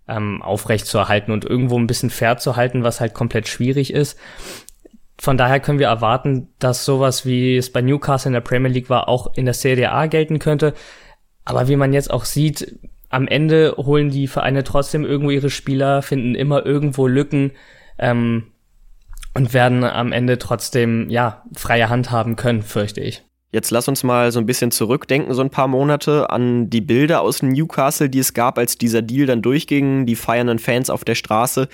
ähm, 0.09 0.43
aufrechtzuerhalten 0.43 1.33
und 1.33 1.45
irgendwo 1.45 1.79
ein 1.79 1.87
bisschen 1.87 2.11
fair 2.11 2.37
zu 2.39 2.57
halten, 2.57 2.85
was 2.85 3.01
halt 3.01 3.15
komplett 3.15 3.49
schwierig 3.49 3.93
ist. 3.93 4.19
Von 5.19 5.39
daher 5.39 5.61
können 5.61 5.79
wir 5.79 5.87
erwarten, 5.87 6.49
dass 6.59 6.85
sowas 6.85 7.25
wie 7.25 7.57
es 7.57 7.71
bei 7.71 7.81
Newcastle 7.81 8.31
in 8.31 8.35
der 8.35 8.41
Premier 8.41 8.71
League 8.71 8.91
war, 8.91 9.09
auch 9.09 9.35
in 9.37 9.45
der 9.45 9.55
Serie 9.55 9.93
A 9.93 10.07
gelten 10.07 10.39
könnte. 10.39 10.75
Aber 11.45 11.69
wie 11.69 11.77
man 11.77 11.93
jetzt 11.93 12.11
auch 12.11 12.25
sieht, 12.25 12.79
am 13.11 13.29
Ende 13.29 13.75
holen 13.77 14.11
die 14.11 14.27
Vereine 14.27 14.65
trotzdem 14.65 15.05
irgendwo 15.05 15.31
ihre 15.31 15.51
Spieler, 15.51 16.03
finden 16.03 16.35
immer 16.35 16.67
irgendwo 16.67 17.07
Lücken. 17.07 17.53
Ähm, 17.99 18.51
und 19.35 19.53
werden 19.53 19.85
am 19.85 20.13
Ende 20.13 20.39
trotzdem, 20.39 21.11
ja, 21.11 21.43
freie 21.55 21.89
Hand 21.89 22.11
haben 22.11 22.37
können, 22.37 22.63
fürchte 22.63 23.01
ich. 23.01 23.25
Jetzt 23.55 23.71
lass 23.71 23.87
uns 23.87 24.03
mal 24.03 24.33
so 24.33 24.41
ein 24.41 24.47
bisschen 24.47 24.73
zurückdenken, 24.73 25.33
so 25.33 25.41
ein 25.41 25.49
paar 25.49 25.69
Monate 25.69 26.29
an 26.29 26.71
die 26.71 26.81
Bilder 26.81 27.21
aus 27.21 27.41
Newcastle, 27.41 28.11
die 28.11 28.19
es 28.19 28.35
gab, 28.35 28.59
als 28.59 28.79
dieser 28.79 29.01
Deal 29.01 29.27
dann 29.27 29.43
durchging, 29.43 30.07
die 30.07 30.17
feiernden 30.17 30.59
Fans 30.59 30.91
auf 30.91 31.05
der 31.05 31.15
Straße. 31.15 31.69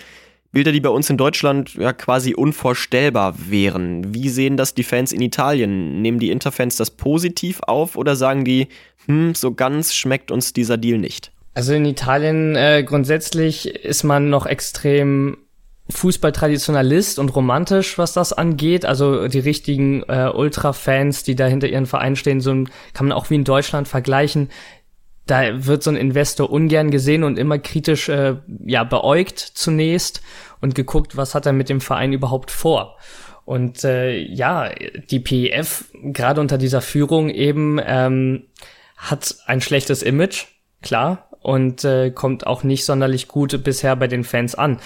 Bilder, 0.53 0.73
die 0.73 0.81
bei 0.81 0.91
uns 0.91 1.09
in 1.09 1.17
Deutschland 1.17 1.77
ja 1.77 1.95
quasi 1.95 2.35
unvorstellbar 2.35 3.35
wären. 3.49 4.13
Wie 4.15 4.29
sehen 4.29 4.59
das 4.59 4.75
die 4.75 4.83
Fans 4.83 5.11
in 5.11 5.23
Italien? 5.23 6.03
Nehmen 6.03 6.19
die 6.19 6.31
Interfans 6.31 6.77
das 6.77 6.91
positiv 6.91 7.61
auf 7.63 7.97
oder 7.97 8.15
sagen 8.15 8.45
die, 8.45 8.69
hm, 9.07 9.35
so 9.35 9.55
ganz 9.55 9.95
schmeckt 9.95 10.31
uns 10.31 10.53
dieser 10.53 10.77
Deal 10.77 10.99
nicht? 10.99 11.33
Also 11.55 11.73
in 11.73 11.87
Italien 11.87 12.57
äh, 12.57 12.85
grundsätzlich 12.85 13.75
ist 13.75 14.05
man 14.05 14.29
noch 14.29 14.45
extrem 14.45 15.39
Fußballtraditionalist 15.91 17.19
und 17.19 17.35
romantisch, 17.35 17.99
was 17.99 18.13
das 18.13 18.33
angeht. 18.33 18.85
Also 18.85 19.29
die 19.29 19.39
richtigen 19.39 20.03
äh, 20.09 20.31
Ultra-Fans, 20.33 21.23
die 21.23 21.37
da 21.37 21.47
hinter 21.47 21.69
ihren 21.69 21.87
Verein 21.87 22.17
stehen, 22.17 22.41
so 22.41 22.53
kann 22.93 23.09
man 23.09 23.13
auch 23.13 23.31
wie 23.31 23.37
in 23.37 23.45
Deutschland 23.45 23.89
vergleichen. 23.89 24.51
Da 25.27 25.67
wird 25.67 25.83
so 25.83 25.91
ein 25.91 25.97
Investor 25.97 26.51
ungern 26.51 26.91
gesehen 26.91 27.23
und 27.25 27.39
immer 27.39 27.59
kritisch 27.59 28.09
äh, 28.09 28.37
ja 28.65 28.85
beäugt 28.85 29.39
zunächst 29.39 30.23
und 30.61 30.75
geguckt, 30.75 31.17
was 31.17 31.35
hat 31.35 31.47
er 31.47 31.53
mit 31.53 31.69
dem 31.69 31.81
Verein 31.81 32.13
überhaupt 32.13 32.51
vor. 32.51 32.97
Und 33.45 33.85
äh, 33.85 34.17
ja, 34.19 34.71
die 35.11 35.21
PEF, 35.21 35.87
gerade 35.95 36.41
unter 36.41 36.59
dieser 36.59 36.81
Führung 36.81 37.31
eben, 37.31 37.81
ähm, 37.85 38.45
hat 38.97 39.37
ein 39.47 39.61
schlechtes 39.61 40.03
Image, 40.03 40.47
klar, 40.83 41.29
und 41.41 41.85
äh, 41.85 42.11
kommt 42.11 42.47
auch 42.47 42.65
nicht 42.65 42.85
sonderlich 42.85 43.27
gut 43.27 43.65
bisher 43.65 43.97
bei 43.97 44.09
den 44.09 44.25
Fans 44.25 44.55
an 44.55 44.79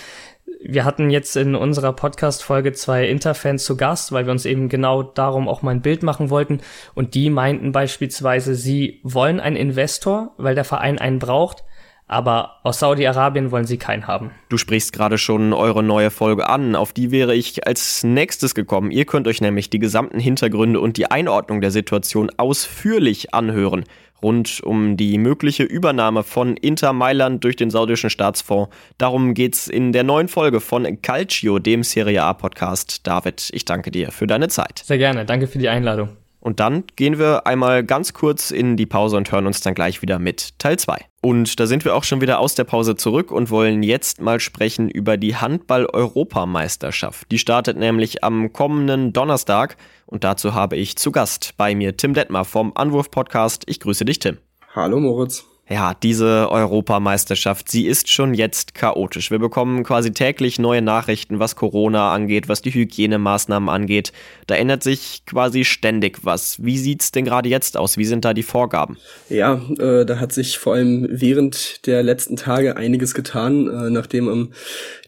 wir 0.67 0.85
hatten 0.85 1.11
jetzt 1.11 1.37
in 1.37 1.55
unserer 1.55 1.93
Podcast-Folge 1.93 2.73
zwei 2.73 3.07
Interfans 3.07 3.65
zu 3.65 3.77
Gast, 3.77 4.13
weil 4.13 4.25
wir 4.25 4.33
uns 4.33 4.47
eben 4.47 4.69
genau 4.69 5.03
darum 5.03 5.49
auch 5.49 5.63
mal 5.63 5.73
ein 5.73 5.83
Bild 5.83 6.03
machen 6.03 6.31
wollten. 6.31 6.61
Und 6.95 7.15
die 7.15 7.31
meinten 7.31 7.73
beispielsweise, 7.73 8.55
sie 8.55 9.01
wollen 9.03 9.41
einen 9.41 9.57
Investor, 9.57 10.33
weil 10.39 10.55
der 10.55 10.65
Verein 10.65 10.99
einen 10.99 11.19
braucht. 11.19 11.65
Aber 12.07 12.61
aus 12.65 12.81
Saudi-Arabien 12.81 13.51
wollen 13.51 13.65
sie 13.65 13.79
keinen 13.79 14.07
haben. 14.07 14.31
Du 14.51 14.59
sprichst 14.59 14.93
gerade 14.93 15.17
schon 15.17 15.55
eure 15.55 15.83
neue 15.83 16.11
Folge 16.11 16.49
an. 16.49 16.77
Auf 16.77 16.93
die 16.93 17.11
wäre 17.11 17.35
ich 17.35 17.67
als 17.67 18.05
nächstes 18.05 18.55
gekommen. 18.55 18.91
Ihr 18.91 19.07
könnt 19.07 19.27
euch 19.27 19.41
nämlich 19.41 19.71
die 19.71 19.79
gesamten 19.79 20.19
Hintergründe 20.19 20.81
und 20.81 20.99
die 20.99 21.11
Einordnung 21.11 21.61
der 21.63 21.71
Situation 21.71 22.31
ausführlich 22.37 23.33
anhören 23.33 23.85
rund 24.25 24.61
um 24.65 24.97
die 24.97 25.19
mögliche 25.19 25.63
Übernahme 25.63 26.23
von 26.25 26.57
Inter 26.57 26.93
Mailand 26.93 27.45
durch 27.45 27.57
den 27.57 27.71
saudischen 27.71 28.11
Staatsfonds. 28.11 28.75
Darum 28.99 29.35
geht's 29.35 29.69
in 29.69 29.93
der 29.93 30.03
neuen 30.03 30.29
Folge 30.29 30.61
von 30.61 31.01
Calcio, 31.03 31.59
dem 31.59 31.83
Serie 31.83 32.23
A 32.23 32.33
Podcast. 32.33 33.07
David, 33.07 33.51
ich 33.53 33.67
danke 33.67 33.91
dir 33.91 34.11
für 34.11 34.27
deine 34.27 34.49
Zeit. 34.49 34.83
Sehr 34.85 34.99
gerne, 34.99 35.27
danke 35.27 35.47
für 35.47 35.59
die 35.59 35.69
Einladung. 35.69 36.24
Und 36.45 36.61
dann 36.61 36.85
gehen 36.95 37.19
wir 37.19 37.47
einmal 37.47 37.83
ganz 37.83 38.13
kurz 38.13 38.51
in 38.51 38.77
die 38.77 38.85
Pause 38.85 39.17
und 39.17 39.33
hören 39.33 39.47
uns 39.47 39.63
dann 39.63 39.75
gleich 39.75 40.03
wieder 40.03 40.19
mit 40.19 40.59
Teil 40.59 40.79
2. 40.79 40.99
Und 41.23 41.59
da 41.59 41.67
sind 41.67 41.87
wir 41.87 41.97
auch 41.97 42.05
schon 42.05 42.21
wieder 42.21 42.39
aus 42.39 42.55
der 42.55 42.65
Pause 42.65 42.97
zurück 42.97 43.33
und 43.33 43.51
wollen 43.51 43.83
jetzt 43.83 44.21
mal 44.21 44.39
sprechen 44.41 44.91
über 44.91 45.17
die 45.17 45.37
Handball-Europameisterschaft. 45.37 47.31
Die 47.31 47.39
startet 47.39 47.79
nämlich 47.79 48.23
am 48.23 48.53
kommenden 48.53 49.15
Donnerstag 49.15 49.79
und 50.05 50.23
dazu 50.23 50.53
habe 50.53 50.77
ich 50.77 50.97
zu 50.97 51.13
Gast 51.13 51.55
bei 51.57 51.75
mir 51.75 51.97
Tim 51.97 52.13
Detmar 52.13 52.45
vom 52.45 52.73
Anwurf-Podcast. 52.75 53.63
Ich 53.67 53.81
grüße 53.81 54.05
dich, 54.05 54.19
Tim. 54.19 54.37
Hallo, 54.75 55.01
Moritz. 55.01 55.47
Ja, 55.69 55.95
diese 55.95 56.51
Europameisterschaft, 56.51 57.71
sie 57.71 57.87
ist 57.87 58.11
schon 58.11 58.35
jetzt 58.35 58.75
chaotisch. 58.75 59.31
Wir 59.31 59.39
bekommen 59.39 59.83
quasi 59.83 60.13
täglich 60.13 60.59
neue 60.59 60.83
Nachrichten, 60.83 61.39
was 61.39 61.57
Corona 61.57 62.13
angeht, 62.13 62.51
was 62.51 62.61
die 62.61 62.75
Hygienemaßnahmen 62.75 63.71
angeht. 63.71 64.13
Da 64.47 64.57
ändert 64.57 64.83
sich 64.83 65.23
quasi 65.25 65.65
ständig 65.65 66.19
was. 66.23 66.63
Wie 66.63 66.77
sieht's 66.77 67.13
denn 67.13 67.25
gerade 67.25 67.49
jetzt 67.49 67.79
aus? 67.79 67.97
Wie 67.97 68.05
sind 68.05 68.27
da 68.27 68.35
die 68.35 68.43
Vorgaben? 68.43 68.99
Ja, 69.31 69.63
äh, 69.79 70.05
da 70.05 70.21
hat 70.21 70.33
sich 70.33 70.59
vor 70.59 70.75
allem 70.75 71.09
während 71.11 71.87
der 71.87 72.03
letzten 72.03 72.37
Tage 72.37 72.77
einiges 72.77 73.15
getan, 73.15 73.67
äh, 73.67 73.89
nachdem 73.89 74.29
am 74.29 74.53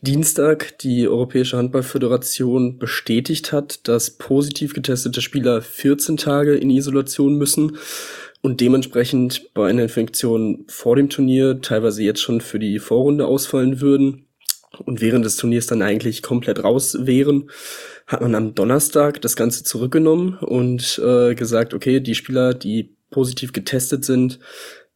Dienstag 0.00 0.78
die 0.78 1.06
Europäische 1.06 1.58
Handballföderation 1.58 2.78
bestätigt 2.78 3.52
hat, 3.52 3.86
dass 3.88 4.10
positiv 4.10 4.72
getestete 4.72 5.20
Spieler 5.20 5.60
14 5.60 6.16
Tage 6.16 6.54
in 6.54 6.70
Isolation 6.70 7.36
müssen 7.36 7.76
und 8.42 8.60
dementsprechend 8.60 9.52
bei 9.54 9.68
einer 9.68 9.82
Infektion 9.82 10.64
vor 10.68 10.96
dem 10.96 11.08
Turnier 11.08 11.60
teilweise 11.60 12.02
jetzt 12.02 12.20
schon 12.20 12.40
für 12.40 12.58
die 12.58 12.78
Vorrunde 12.78 13.26
ausfallen 13.26 13.80
würden 13.80 14.26
und 14.84 15.00
während 15.00 15.24
des 15.24 15.36
Turniers 15.36 15.66
dann 15.66 15.82
eigentlich 15.82 16.22
komplett 16.22 16.62
raus 16.62 16.96
wären, 17.00 17.50
hat 18.06 18.20
man 18.20 18.34
am 18.34 18.54
Donnerstag 18.54 19.20
das 19.22 19.36
Ganze 19.36 19.64
zurückgenommen 19.64 20.38
und 20.40 21.00
äh, 21.04 21.34
gesagt, 21.34 21.74
okay, 21.74 22.00
die 22.00 22.14
Spieler, 22.14 22.54
die 22.54 22.94
positiv 23.10 23.52
getestet 23.52 24.04
sind, 24.04 24.38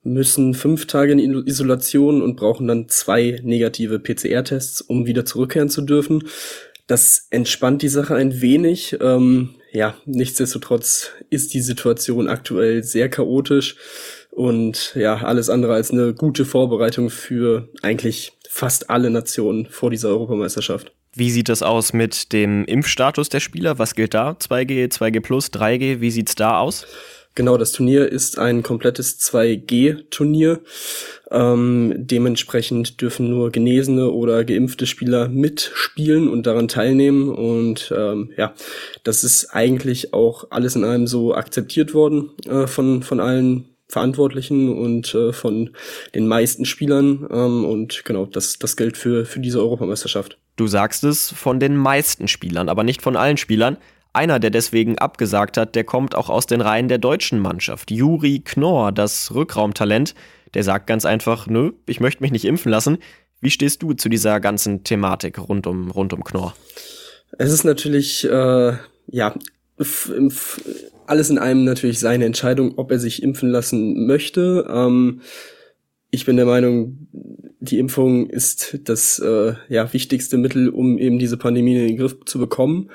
müssen 0.02 0.54
fünf 0.54 0.86
Tage 0.86 1.12
in 1.12 1.46
Isolation 1.46 2.22
und 2.22 2.36
brauchen 2.36 2.66
dann 2.66 2.88
zwei 2.88 3.40
negative 3.42 3.98
PCR-Tests, 3.98 4.80
um 4.80 5.06
wieder 5.06 5.24
zurückkehren 5.24 5.68
zu 5.68 5.82
dürfen. 5.82 6.24
Das 6.86 7.26
entspannt 7.30 7.82
die 7.82 7.88
Sache 7.88 8.14
ein 8.14 8.40
wenig. 8.40 8.96
Ähm, 9.00 9.50
ja, 9.72 9.94
nichtsdestotrotz 10.04 11.10
ist 11.30 11.54
die 11.54 11.60
Situation 11.60 12.28
aktuell 12.28 12.82
sehr 12.82 13.08
chaotisch 13.08 13.76
und 14.30 14.94
ja, 14.94 15.16
alles 15.18 15.48
andere 15.48 15.74
als 15.74 15.90
eine 15.90 16.14
gute 16.14 16.44
Vorbereitung 16.44 17.10
für 17.10 17.68
eigentlich 17.82 18.32
fast 18.48 18.90
alle 18.90 19.10
Nationen 19.10 19.66
vor 19.66 19.90
dieser 19.90 20.08
Europameisterschaft. 20.08 20.92
Wie 21.14 21.30
sieht 21.30 21.48
das 21.48 21.62
aus 21.62 21.92
mit 21.92 22.32
dem 22.32 22.64
Impfstatus 22.64 23.28
der 23.28 23.40
Spieler? 23.40 23.78
Was 23.78 23.94
gilt 23.94 24.14
da? 24.14 24.32
2G, 24.32 24.92
2G 24.92 25.20
plus, 25.20 25.48
3G, 25.48 26.00
wie 26.00 26.10
sieht's 26.10 26.36
da 26.36 26.58
aus? 26.58 26.86
Genau, 27.40 27.56
das 27.56 27.72
Turnier 27.72 28.06
ist 28.06 28.38
ein 28.38 28.62
komplettes 28.62 29.18
2G-Turnier. 29.18 30.60
Ähm, 31.30 31.94
dementsprechend 31.96 33.00
dürfen 33.00 33.30
nur 33.30 33.50
genesene 33.50 34.10
oder 34.10 34.44
geimpfte 34.44 34.86
Spieler 34.86 35.30
mitspielen 35.30 36.28
und 36.28 36.46
daran 36.46 36.68
teilnehmen. 36.68 37.30
Und 37.30 37.94
ähm, 37.96 38.30
ja, 38.36 38.52
das 39.04 39.24
ist 39.24 39.54
eigentlich 39.54 40.12
auch 40.12 40.48
alles 40.50 40.76
in 40.76 40.84
allem 40.84 41.06
so 41.06 41.34
akzeptiert 41.34 41.94
worden 41.94 42.28
äh, 42.44 42.66
von, 42.66 43.02
von 43.02 43.20
allen 43.20 43.70
Verantwortlichen 43.88 44.76
und 44.76 45.14
äh, 45.14 45.32
von 45.32 45.70
den 46.14 46.28
meisten 46.28 46.66
Spielern. 46.66 47.26
Ähm, 47.32 47.64
und 47.64 48.04
genau, 48.04 48.26
das, 48.26 48.58
das 48.58 48.76
gilt 48.76 48.98
für, 48.98 49.24
für 49.24 49.40
diese 49.40 49.60
Europameisterschaft. 49.60 50.36
Du 50.56 50.66
sagst 50.66 51.04
es 51.04 51.32
von 51.32 51.58
den 51.58 51.74
meisten 51.74 52.28
Spielern, 52.28 52.68
aber 52.68 52.84
nicht 52.84 53.00
von 53.00 53.16
allen 53.16 53.38
Spielern. 53.38 53.78
Einer, 54.12 54.40
der 54.40 54.50
deswegen 54.50 54.98
abgesagt 54.98 55.56
hat, 55.56 55.74
der 55.74 55.84
kommt 55.84 56.14
auch 56.14 56.28
aus 56.28 56.46
den 56.46 56.60
Reihen 56.60 56.88
der 56.88 56.98
deutschen 56.98 57.38
Mannschaft. 57.38 57.90
Juri 57.90 58.40
Knorr, 58.44 58.90
das 58.90 59.32
Rückraumtalent, 59.34 60.14
der 60.54 60.64
sagt 60.64 60.88
ganz 60.88 61.04
einfach, 61.04 61.46
nö, 61.46 61.72
ich 61.86 62.00
möchte 62.00 62.22
mich 62.22 62.32
nicht 62.32 62.44
impfen 62.44 62.70
lassen. 62.70 62.98
Wie 63.40 63.50
stehst 63.50 63.82
du 63.82 63.92
zu 63.92 64.08
dieser 64.08 64.40
ganzen 64.40 64.82
Thematik 64.82 65.38
rund 65.38 65.66
um, 65.66 65.90
rund 65.90 66.12
um 66.12 66.24
Knorr? 66.24 66.54
Es 67.38 67.52
ist 67.52 67.64
natürlich, 67.64 68.24
äh, 68.24 68.72
ja, 69.06 69.34
alles 71.06 71.30
in 71.30 71.38
allem 71.38 71.64
natürlich 71.64 72.00
seine 72.00 72.24
Entscheidung, 72.24 72.76
ob 72.76 72.90
er 72.90 72.98
sich 72.98 73.22
impfen 73.22 73.48
lassen 73.50 74.06
möchte. 74.06 74.66
Ähm, 74.68 75.20
ich 76.10 76.26
bin 76.26 76.36
der 76.36 76.46
Meinung, 76.46 77.06
die 77.60 77.78
Impfung 77.78 78.28
ist 78.28 78.78
das 78.84 79.20
äh, 79.20 79.54
ja, 79.68 79.92
wichtigste 79.92 80.36
Mittel, 80.36 80.68
um 80.68 80.98
eben 80.98 81.18
diese 81.18 81.36
Pandemie 81.36 81.76
in 81.76 81.88
den 81.88 81.96
Griff 81.96 82.16
zu 82.24 82.38
bekommen. 82.38 82.90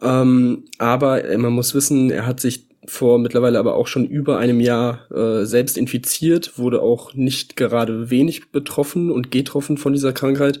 Ähm, 0.00 0.64
aber 0.78 1.24
äh, 1.24 1.38
man 1.38 1.52
muss 1.52 1.74
wissen, 1.74 2.10
er 2.10 2.26
hat 2.26 2.40
sich 2.40 2.66
vor 2.84 3.18
mittlerweile 3.18 3.58
aber 3.58 3.76
auch 3.76 3.86
schon 3.86 4.04
über 4.06 4.38
einem 4.38 4.58
Jahr 4.58 5.10
äh, 5.12 5.44
selbst 5.44 5.78
infiziert, 5.78 6.58
wurde 6.58 6.82
auch 6.82 7.14
nicht 7.14 7.56
gerade 7.56 8.10
wenig 8.10 8.50
betroffen 8.50 9.10
und 9.10 9.30
getroffen 9.30 9.76
von 9.76 9.92
dieser 9.92 10.12
Krankheit 10.12 10.60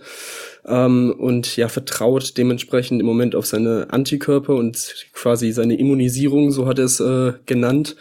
ähm, 0.64 1.14
und 1.18 1.56
ja 1.56 1.68
vertraut 1.68 2.38
dementsprechend 2.38 3.00
im 3.00 3.06
Moment 3.06 3.34
auf 3.34 3.46
seine 3.46 3.88
Antikörper 3.90 4.54
und 4.54 4.94
quasi 5.12 5.50
seine 5.50 5.76
Immunisierung, 5.76 6.52
so 6.52 6.66
hat 6.66 6.78
er 6.78 6.84
es 6.84 7.00
äh, 7.00 7.32
genannt. 7.46 7.96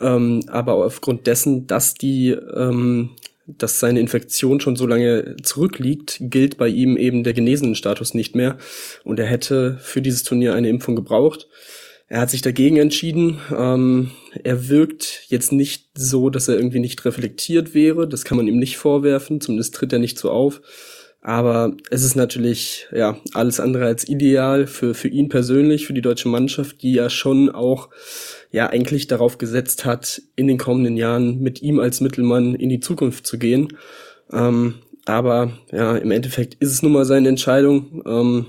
Ähm, 0.00 0.40
aber 0.46 0.74
aufgrund 0.74 1.26
dessen, 1.26 1.66
dass 1.66 1.92
die 1.92 2.30
ähm, 2.30 3.10
dass 3.58 3.80
seine 3.80 4.00
Infektion 4.00 4.60
schon 4.60 4.76
so 4.76 4.86
lange 4.86 5.36
zurückliegt, 5.42 6.18
gilt 6.20 6.56
bei 6.56 6.68
ihm 6.68 6.96
eben 6.96 7.24
der 7.24 7.32
genesenen 7.32 7.74
Status 7.74 8.14
nicht 8.14 8.34
mehr. 8.34 8.58
Und 9.04 9.18
er 9.18 9.26
hätte 9.26 9.78
für 9.80 10.02
dieses 10.02 10.22
Turnier 10.22 10.54
eine 10.54 10.68
Impfung 10.68 10.96
gebraucht. 10.96 11.48
Er 12.08 12.20
hat 12.20 12.30
sich 12.30 12.42
dagegen 12.42 12.76
entschieden. 12.76 13.38
Ähm, 13.56 14.10
er 14.42 14.68
wirkt 14.68 15.26
jetzt 15.28 15.52
nicht 15.52 15.90
so, 15.94 16.28
dass 16.28 16.48
er 16.48 16.56
irgendwie 16.56 16.80
nicht 16.80 17.04
reflektiert 17.04 17.72
wäre. 17.72 18.08
Das 18.08 18.24
kann 18.24 18.36
man 18.36 18.48
ihm 18.48 18.58
nicht 18.58 18.78
vorwerfen. 18.78 19.40
Zumindest 19.40 19.76
tritt 19.76 19.92
er 19.92 20.00
nicht 20.00 20.18
so 20.18 20.30
auf. 20.30 20.60
Aber 21.22 21.76
es 21.90 22.02
ist 22.02 22.16
natürlich 22.16 22.86
ja 22.92 23.18
alles 23.34 23.60
andere 23.60 23.84
als 23.84 24.08
ideal 24.08 24.66
für 24.66 24.94
für 24.94 25.08
ihn 25.08 25.28
persönlich, 25.28 25.86
für 25.86 25.92
die 25.92 26.00
deutsche 26.00 26.28
Mannschaft, 26.28 26.82
die 26.82 26.94
ja 26.94 27.10
schon 27.10 27.50
auch 27.50 27.90
ja 28.50 28.68
eigentlich 28.68 29.06
darauf 29.06 29.36
gesetzt 29.36 29.84
hat, 29.84 30.22
in 30.36 30.46
den 30.46 30.56
kommenden 30.56 30.96
Jahren 30.96 31.40
mit 31.40 31.60
ihm 31.60 31.78
als 31.78 32.00
Mittelmann 32.00 32.54
in 32.54 32.70
die 32.70 32.80
Zukunft 32.80 33.26
zu 33.26 33.38
gehen. 33.38 33.76
Ähm, 34.32 34.76
aber 35.04 35.52
ja, 35.72 35.96
im 35.96 36.10
Endeffekt 36.10 36.54
ist 36.54 36.72
es 36.72 36.82
nun 36.82 36.92
mal 36.92 37.04
seine 37.04 37.28
Entscheidung. 37.28 38.02
Ähm, 38.06 38.46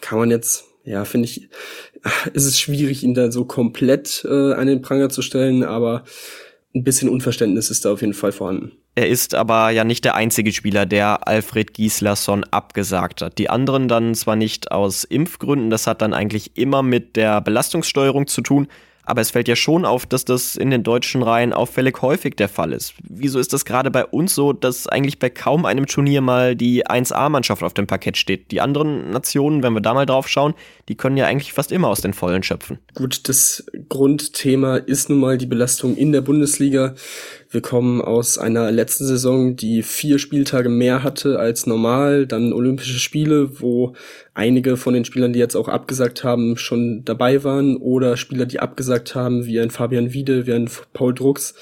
kann 0.00 0.18
man 0.18 0.30
jetzt, 0.30 0.64
ja, 0.84 1.04
finde 1.04 1.26
ich, 1.26 1.48
ist 2.32 2.44
es 2.44 2.60
schwierig, 2.60 3.02
ihn 3.02 3.14
da 3.14 3.32
so 3.32 3.44
komplett 3.44 4.24
äh, 4.24 4.52
an 4.52 4.66
den 4.66 4.82
Pranger 4.82 5.08
zu 5.08 5.22
stellen, 5.22 5.64
aber 5.64 6.04
ein 6.74 6.84
bisschen 6.84 7.08
Unverständnis 7.08 7.70
ist 7.70 7.84
da 7.84 7.92
auf 7.92 8.00
jeden 8.00 8.14
Fall 8.14 8.32
vorhanden. 8.32 8.72
Er 8.94 9.08
ist 9.08 9.34
aber 9.34 9.70
ja 9.70 9.84
nicht 9.84 10.04
der 10.04 10.16
einzige 10.16 10.52
Spieler, 10.52 10.84
der 10.84 11.26
Alfred 11.26 11.72
Gislason 11.72 12.44
abgesagt 12.44 13.22
hat. 13.22 13.38
Die 13.38 13.48
anderen 13.48 13.88
dann 13.88 14.14
zwar 14.14 14.36
nicht 14.36 14.70
aus 14.70 15.04
Impfgründen, 15.04 15.70
das 15.70 15.86
hat 15.86 16.02
dann 16.02 16.12
eigentlich 16.12 16.56
immer 16.56 16.82
mit 16.82 17.16
der 17.16 17.40
Belastungssteuerung 17.40 18.26
zu 18.26 18.42
tun, 18.42 18.68
aber 19.08 19.22
es 19.22 19.30
fällt 19.30 19.48
ja 19.48 19.56
schon 19.56 19.86
auf, 19.86 20.04
dass 20.04 20.26
das 20.26 20.56
in 20.56 20.70
den 20.70 20.82
deutschen 20.82 21.22
Reihen 21.22 21.54
auffällig 21.54 22.02
häufig 22.02 22.36
der 22.36 22.50
Fall 22.50 22.74
ist. 22.74 22.92
Wieso 23.08 23.38
ist 23.38 23.54
das 23.54 23.64
gerade 23.64 23.90
bei 23.90 24.04
uns 24.04 24.34
so, 24.34 24.52
dass 24.52 24.86
eigentlich 24.86 25.18
bei 25.18 25.30
kaum 25.30 25.64
einem 25.64 25.86
Turnier 25.86 26.20
mal 26.20 26.54
die 26.54 26.86
1A-Mannschaft 26.86 27.62
auf 27.62 27.72
dem 27.72 27.86
Parkett 27.86 28.18
steht? 28.18 28.50
Die 28.50 28.60
anderen 28.60 29.10
Nationen, 29.10 29.62
wenn 29.62 29.72
wir 29.72 29.80
da 29.80 29.94
mal 29.94 30.04
drauf 30.04 30.28
schauen, 30.28 30.52
die 30.88 30.96
können 30.96 31.18
ja 31.18 31.26
eigentlich 31.26 31.52
fast 31.52 31.70
immer 31.70 31.88
aus 31.88 32.00
den 32.00 32.14
Vollen 32.14 32.42
schöpfen. 32.42 32.78
Gut, 32.94 33.28
das 33.28 33.66
Grundthema 33.90 34.76
ist 34.76 35.10
nun 35.10 35.20
mal 35.20 35.36
die 35.36 35.46
Belastung 35.46 35.96
in 35.96 36.12
der 36.12 36.22
Bundesliga. 36.22 36.94
Wir 37.50 37.60
kommen 37.60 38.00
aus 38.00 38.38
einer 38.38 38.72
letzten 38.72 39.06
Saison, 39.06 39.54
die 39.54 39.82
vier 39.82 40.18
Spieltage 40.18 40.70
mehr 40.70 41.02
hatte 41.02 41.38
als 41.38 41.66
normal, 41.66 42.26
dann 42.26 42.54
Olympische 42.54 42.98
Spiele, 42.98 43.60
wo 43.60 43.94
einige 44.32 44.78
von 44.78 44.94
den 44.94 45.04
Spielern, 45.04 45.34
die 45.34 45.38
jetzt 45.38 45.56
auch 45.56 45.68
abgesagt 45.68 46.24
haben, 46.24 46.56
schon 46.56 47.04
dabei 47.04 47.44
waren 47.44 47.76
oder 47.76 48.16
Spieler, 48.16 48.46
die 48.46 48.60
abgesagt 48.60 49.14
haben, 49.14 49.44
wie 49.44 49.60
ein 49.60 49.70
Fabian 49.70 50.12
Wiede, 50.14 50.46
wie 50.46 50.54
ein 50.54 50.70
Paul 50.94 51.14
Drucks, 51.14 51.54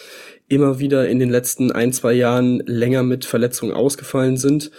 immer 0.49 0.79
wieder 0.79 1.09
in 1.09 1.19
den 1.19 1.31
letzten 1.31 1.73
ein, 1.73 1.93
zwei 1.93 2.12
Jahren 2.12 2.61
länger 2.67 3.03
mit 3.03 3.25
Verletzungen 3.25 3.75
ausgefallen 3.75 4.37
sind. 4.37 4.71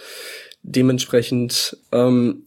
Dementsprechend 0.62 1.76
ähm, 1.92 2.44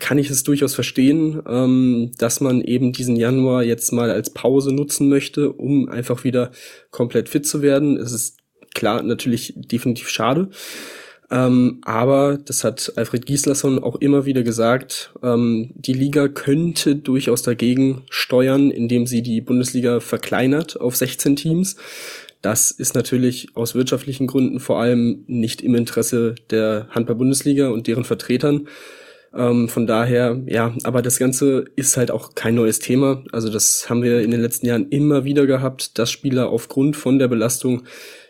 kann 0.00 0.18
ich 0.18 0.30
es 0.30 0.42
durchaus 0.42 0.74
verstehen, 0.74 1.40
ähm, 1.46 2.12
dass 2.18 2.40
man 2.40 2.60
eben 2.62 2.92
diesen 2.92 3.16
Januar 3.16 3.62
jetzt 3.62 3.92
mal 3.92 4.10
als 4.10 4.30
Pause 4.30 4.74
nutzen 4.74 5.08
möchte, 5.08 5.52
um 5.52 5.88
einfach 5.88 6.24
wieder 6.24 6.50
komplett 6.90 7.28
fit 7.28 7.46
zu 7.46 7.62
werden. 7.62 7.96
Es 7.96 8.12
ist 8.12 8.38
klar 8.74 9.02
natürlich 9.02 9.54
definitiv 9.56 10.08
schade. 10.08 10.48
Ähm, 11.30 11.80
aber 11.82 12.38
das 12.44 12.62
hat 12.62 12.92
Alfred 12.96 13.24
Gislason 13.24 13.82
auch 13.82 13.96
immer 13.96 14.26
wieder 14.26 14.42
gesagt, 14.42 15.14
ähm, 15.22 15.70
die 15.74 15.94
Liga 15.94 16.28
könnte 16.28 16.96
durchaus 16.96 17.42
dagegen 17.42 18.02
steuern, 18.10 18.70
indem 18.70 19.06
sie 19.06 19.22
die 19.22 19.40
Bundesliga 19.40 20.00
verkleinert 20.00 20.78
auf 20.78 20.94
16 20.94 21.36
Teams. 21.36 21.76
Das 22.42 22.70
ist 22.70 22.94
natürlich 22.94 23.48
aus 23.54 23.74
wirtschaftlichen 23.74 24.26
Gründen 24.26 24.60
vor 24.60 24.80
allem 24.80 25.24
nicht 25.26 25.62
im 25.62 25.74
Interesse 25.74 26.34
der 26.50 26.88
Handball-Bundesliga 26.90 27.68
und 27.68 27.86
deren 27.86 28.04
Vertretern. 28.04 28.68
Ähm, 29.34 29.68
von 29.68 29.86
daher, 29.86 30.42
ja, 30.46 30.74
aber 30.84 31.00
das 31.00 31.18
Ganze 31.18 31.64
ist 31.76 31.96
halt 31.96 32.10
auch 32.10 32.34
kein 32.34 32.54
neues 32.54 32.80
Thema. 32.80 33.24
Also 33.32 33.50
das 33.50 33.88
haben 33.88 34.02
wir 34.02 34.20
in 34.20 34.30
den 34.30 34.42
letzten 34.42 34.66
Jahren 34.66 34.88
immer 34.90 35.24
wieder 35.24 35.46
gehabt, 35.46 35.98
dass 35.98 36.10
Spieler 36.10 36.50
aufgrund 36.50 36.96
von 36.96 37.18
der 37.18 37.28
Belastung 37.28 37.82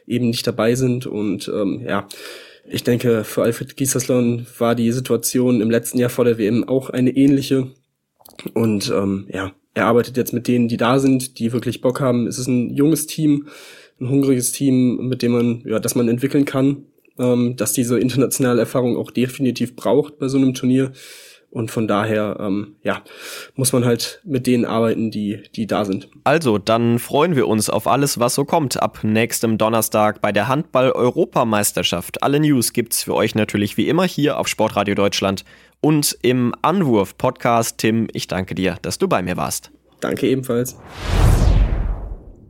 eben 0.07 0.29
nicht 0.29 0.47
dabei 0.47 0.75
sind. 0.75 1.07
Und 1.07 1.49
ähm, 1.49 1.83
ja, 1.87 2.07
ich 2.69 2.85
denke, 2.85 3.25
für 3.25 3.43
Alfred 3.43 3.77
Gieserslon 3.77 4.47
war 4.59 4.75
die 4.75 4.93
Situation 4.93 5.61
im 5.61 5.71
letzten 5.71 5.99
Jahr 5.99 6.11
vor 6.11 6.25
der 6.25 6.39
WM 6.39 6.69
auch 6.69 6.91
eine 6.91 7.11
ähnliche. 7.11 7.69
Und 8.55 8.93
ähm, 8.95 9.27
ja, 9.33 9.53
er 9.75 9.87
arbeitet 9.87 10.17
jetzt 10.17 10.33
mit 10.33 10.47
denen, 10.47 10.69
die 10.69 10.77
da 10.77 11.01
sind, 11.01 11.39
die 11.39 11.53
wirklich 11.53 11.81
Bock 11.81 12.01
haben. 12.01 12.29
Es 12.29 12.39
ist 12.39 12.47
ein 12.47 12.75
junges 12.75 13.07
Team, 13.07 13.49
ein 14.01 14.09
hungriges 14.09 14.53
Team, 14.53 15.09
mit 15.09 15.23
dem 15.23 15.33
man, 15.33 15.63
ja, 15.67 15.81
das 15.81 15.97
man 15.97 16.09
entwickeln 16.09 16.45
kann 16.45 16.85
ähm, 17.19 17.57
dass 17.57 17.73
diese 17.73 17.99
internationale 17.99 18.61
Erfahrung 18.61 18.97
auch 18.97 19.11
definitiv 19.11 19.77
braucht 19.77 20.19
bei 20.19 20.29
so 20.29 20.39
einem 20.39 20.55
Turnier. 20.55 20.93
Und 21.53 21.71
von 21.71 21.87
daher, 21.87 22.39
ähm, 22.41 22.77
ja, 22.83 23.03
muss 23.57 23.75
man 23.75 23.85
halt 23.85 24.23
mit 24.25 24.47
denen 24.47 24.65
arbeiten, 24.65 25.11
die, 25.11 25.43
die 25.55 25.67
da 25.67 25.85
sind. 25.85 26.09
Also, 26.25 26.57
dann 26.57 26.99
freuen 26.99 27.37
wir 27.37 27.47
uns 27.47 27.69
auf 27.69 27.87
alles, 27.87 28.19
was 28.19 28.35
so 28.35 28.47
kommt. 28.47 28.83
Ab 28.83 29.01
nächstem 29.03 29.59
Donnerstag 29.59 30.23
bei 30.23 30.33
der 30.33 30.49
Handball-Europameisterschaft. 30.49 32.23
Alle 32.23 32.41
News 32.41 32.73
gibt's 32.73 33.03
für 33.03 33.15
euch 33.15 33.35
natürlich 33.35 33.77
wie 33.77 33.87
immer 33.87 34.05
hier 34.05 34.39
auf 34.39 34.49
Sportradio 34.49 34.95
Deutschland 34.95 35.45
und 35.83 36.17
im 36.23 36.55
Anwurf-Podcast. 36.63 37.77
Tim, 37.77 38.09
ich 38.15 38.29
danke 38.29 38.55
dir, 38.55 38.77
dass 38.81 38.97
du 38.97 39.07
bei 39.07 39.21
mir 39.21 39.37
warst. 39.37 39.71
Danke 40.01 40.29
ebenfalls. 40.29 40.79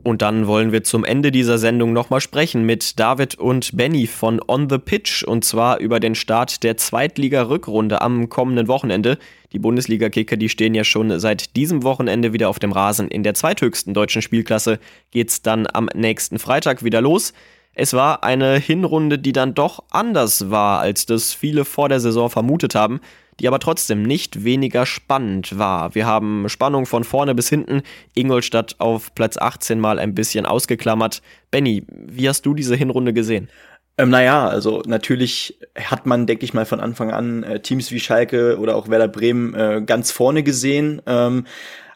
Und 0.03 0.21
dann 0.21 0.47
wollen 0.47 0.73
wir 0.73 0.83
zum 0.83 1.05
Ende 1.05 1.31
dieser 1.31 1.57
Sendung 1.57 1.93
nochmal 1.93 2.19
sprechen 2.19 2.65
mit 2.65 2.99
David 2.99 3.35
und 3.35 3.77
Benny 3.77 4.05
von 4.05 4.41
On 4.45 4.69
the 4.69 4.77
Pitch 4.77 5.23
und 5.23 5.45
zwar 5.45 5.79
über 5.79 6.01
den 6.01 6.13
Start 6.13 6.61
der 6.63 6.75
Zweitliga-Rückrunde 6.75 8.01
am 8.01 8.27
kommenden 8.27 8.67
Wochenende. 8.67 9.17
Die 9.53 9.59
Bundesliga-Kicker, 9.59 10.35
die 10.35 10.49
stehen 10.49 10.75
ja 10.75 10.83
schon 10.83 11.17
seit 11.21 11.55
diesem 11.55 11.83
Wochenende 11.83 12.33
wieder 12.33 12.49
auf 12.49 12.59
dem 12.59 12.73
Rasen. 12.73 13.07
In 13.07 13.23
der 13.23 13.33
zweithöchsten 13.33 13.93
deutschen 13.93 14.21
Spielklasse 14.21 14.79
geht's 15.11 15.41
dann 15.41 15.67
am 15.71 15.87
nächsten 15.95 16.37
Freitag 16.37 16.83
wieder 16.83 16.99
los. 16.99 17.31
Es 17.73 17.93
war 17.93 18.23
eine 18.25 18.57
Hinrunde, 18.57 19.17
die 19.17 19.31
dann 19.31 19.53
doch 19.53 19.83
anders 19.89 20.49
war, 20.49 20.81
als 20.81 21.05
das 21.05 21.33
viele 21.33 21.63
vor 21.63 21.87
der 21.87 22.01
Saison 22.01 22.29
vermutet 22.29 22.75
haben, 22.75 22.99
die 23.39 23.47
aber 23.47 23.59
trotzdem 23.59 24.03
nicht 24.03 24.43
weniger 24.43 24.85
spannend 24.85 25.57
war. 25.57 25.95
Wir 25.95 26.05
haben 26.05 26.47
Spannung 26.49 26.85
von 26.85 27.03
vorne 27.03 27.35
bis 27.35 27.49
hinten, 27.49 27.81
Ingolstadt 28.15 28.75
auf 28.79 29.13
Platz 29.15 29.37
18 29.37 29.79
mal 29.79 29.99
ein 29.99 30.15
bisschen 30.15 30.45
ausgeklammert. 30.45 31.21
Benny, 31.51 31.85
wie 31.89 32.27
hast 32.27 32.45
du 32.45 32.53
diese 32.53 32.75
Hinrunde 32.75 33.13
gesehen? 33.13 33.49
Ähm, 33.97 34.09
naja, 34.09 34.47
also 34.47 34.81
natürlich 34.87 35.59
hat 35.77 36.05
man, 36.05 36.25
denke 36.25 36.45
ich 36.45 36.53
mal, 36.53 36.65
von 36.65 36.79
Anfang 36.79 37.11
an 37.11 37.43
äh, 37.43 37.59
Teams 37.59 37.91
wie 37.91 37.99
Schalke 37.99 38.57
oder 38.57 38.75
auch 38.75 38.89
Werder 38.89 39.07
Bremen 39.07 39.53
äh, 39.53 39.83
ganz 39.85 40.11
vorne 40.11 40.41
gesehen. 40.41 41.01
Ähm, 41.05 41.45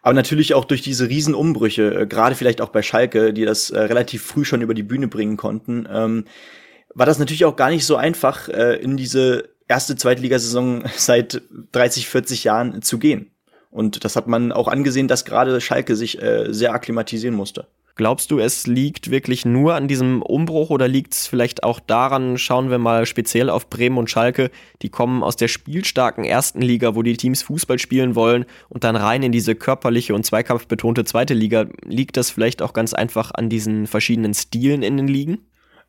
aber 0.04 0.14
natürlich 0.14 0.54
auch 0.54 0.66
durch 0.66 0.82
diese 0.82 1.10
Riesenumbrüche, 1.10 2.02
äh, 2.02 2.08
gerade 2.08 2.36
vielleicht 2.36 2.62
auch 2.62 2.70
bei 2.70 2.84
Schalke, 2.84 3.34
die 3.34 3.46
das 3.46 3.72
äh, 3.72 3.80
relativ 3.80 4.24
früh 4.24 4.46
schon 4.46 4.62
über 4.62 4.76
die 4.76 4.84
Bühne 4.84 5.08
bringen 5.08 5.38
konnten, 5.38 5.88
ähm, 5.92 6.26
war 6.94 7.06
das 7.06 7.20
natürlich 7.20 7.46
auch 7.46 7.56
gar 7.56 7.70
nicht 7.70 7.86
so 7.86 7.96
einfach, 7.96 8.48
äh, 8.48 8.76
in 8.76 8.96
diese 8.96 9.50
erste 9.68 9.96
Zweitligasaison 9.96 10.84
seit 10.96 11.42
30, 11.72 12.08
40 12.08 12.44
Jahren 12.44 12.82
zu 12.82 13.00
gehen. 13.00 13.32
Und 13.70 14.06
das 14.06 14.16
hat 14.16 14.28
man 14.28 14.52
auch 14.52 14.68
angesehen, 14.68 15.08
dass 15.08 15.26
gerade 15.26 15.60
Schalke 15.62 15.96
sich 15.96 16.22
äh, 16.22 16.52
sehr 16.54 16.74
akklimatisieren 16.74 17.36
musste. 17.36 17.68
Glaubst 17.98 18.30
du, 18.30 18.38
es 18.38 18.68
liegt 18.68 19.10
wirklich 19.10 19.44
nur 19.44 19.74
an 19.74 19.88
diesem 19.88 20.22
Umbruch 20.22 20.70
oder 20.70 20.88
liegt 20.88 21.16
es 21.16 21.26
vielleicht 21.26 21.64
auch 21.64 21.80
daran, 21.80 22.38
schauen 22.38 22.70
wir 22.70 22.78
mal 22.78 23.08
speziell 23.08 23.50
auf 23.50 23.72
Bremen 23.72 23.98
und 23.98 24.08
Schalke, 24.08 24.52
die 24.84 24.90
kommen 24.90 25.24
aus 25.24 25.36
der 25.36 25.48
spielstarken 25.48 26.24
ersten 26.24 26.62
Liga, 26.62 26.94
wo 26.94 27.02
die 27.02 27.18
Teams 27.18 27.42
Fußball 27.42 27.80
spielen 27.80 28.14
wollen 28.14 28.46
und 28.70 28.84
dann 28.84 28.96
rein 28.96 29.24
in 29.24 29.32
diese 29.32 29.56
körperliche 29.56 30.14
und 30.14 30.28
zweikampfbetonte 30.28 31.06
zweite 31.06 31.34
Liga. 31.34 31.66
Liegt 31.84 32.18
das 32.18 32.30
vielleicht 32.30 32.62
auch 32.62 32.74
ganz 32.74 32.94
einfach 32.94 33.32
an 33.34 33.50
diesen 33.50 33.88
verschiedenen 33.88 34.36
Stilen 34.36 34.84
in 34.84 34.98
den 34.98 35.08
Ligen? 35.08 35.40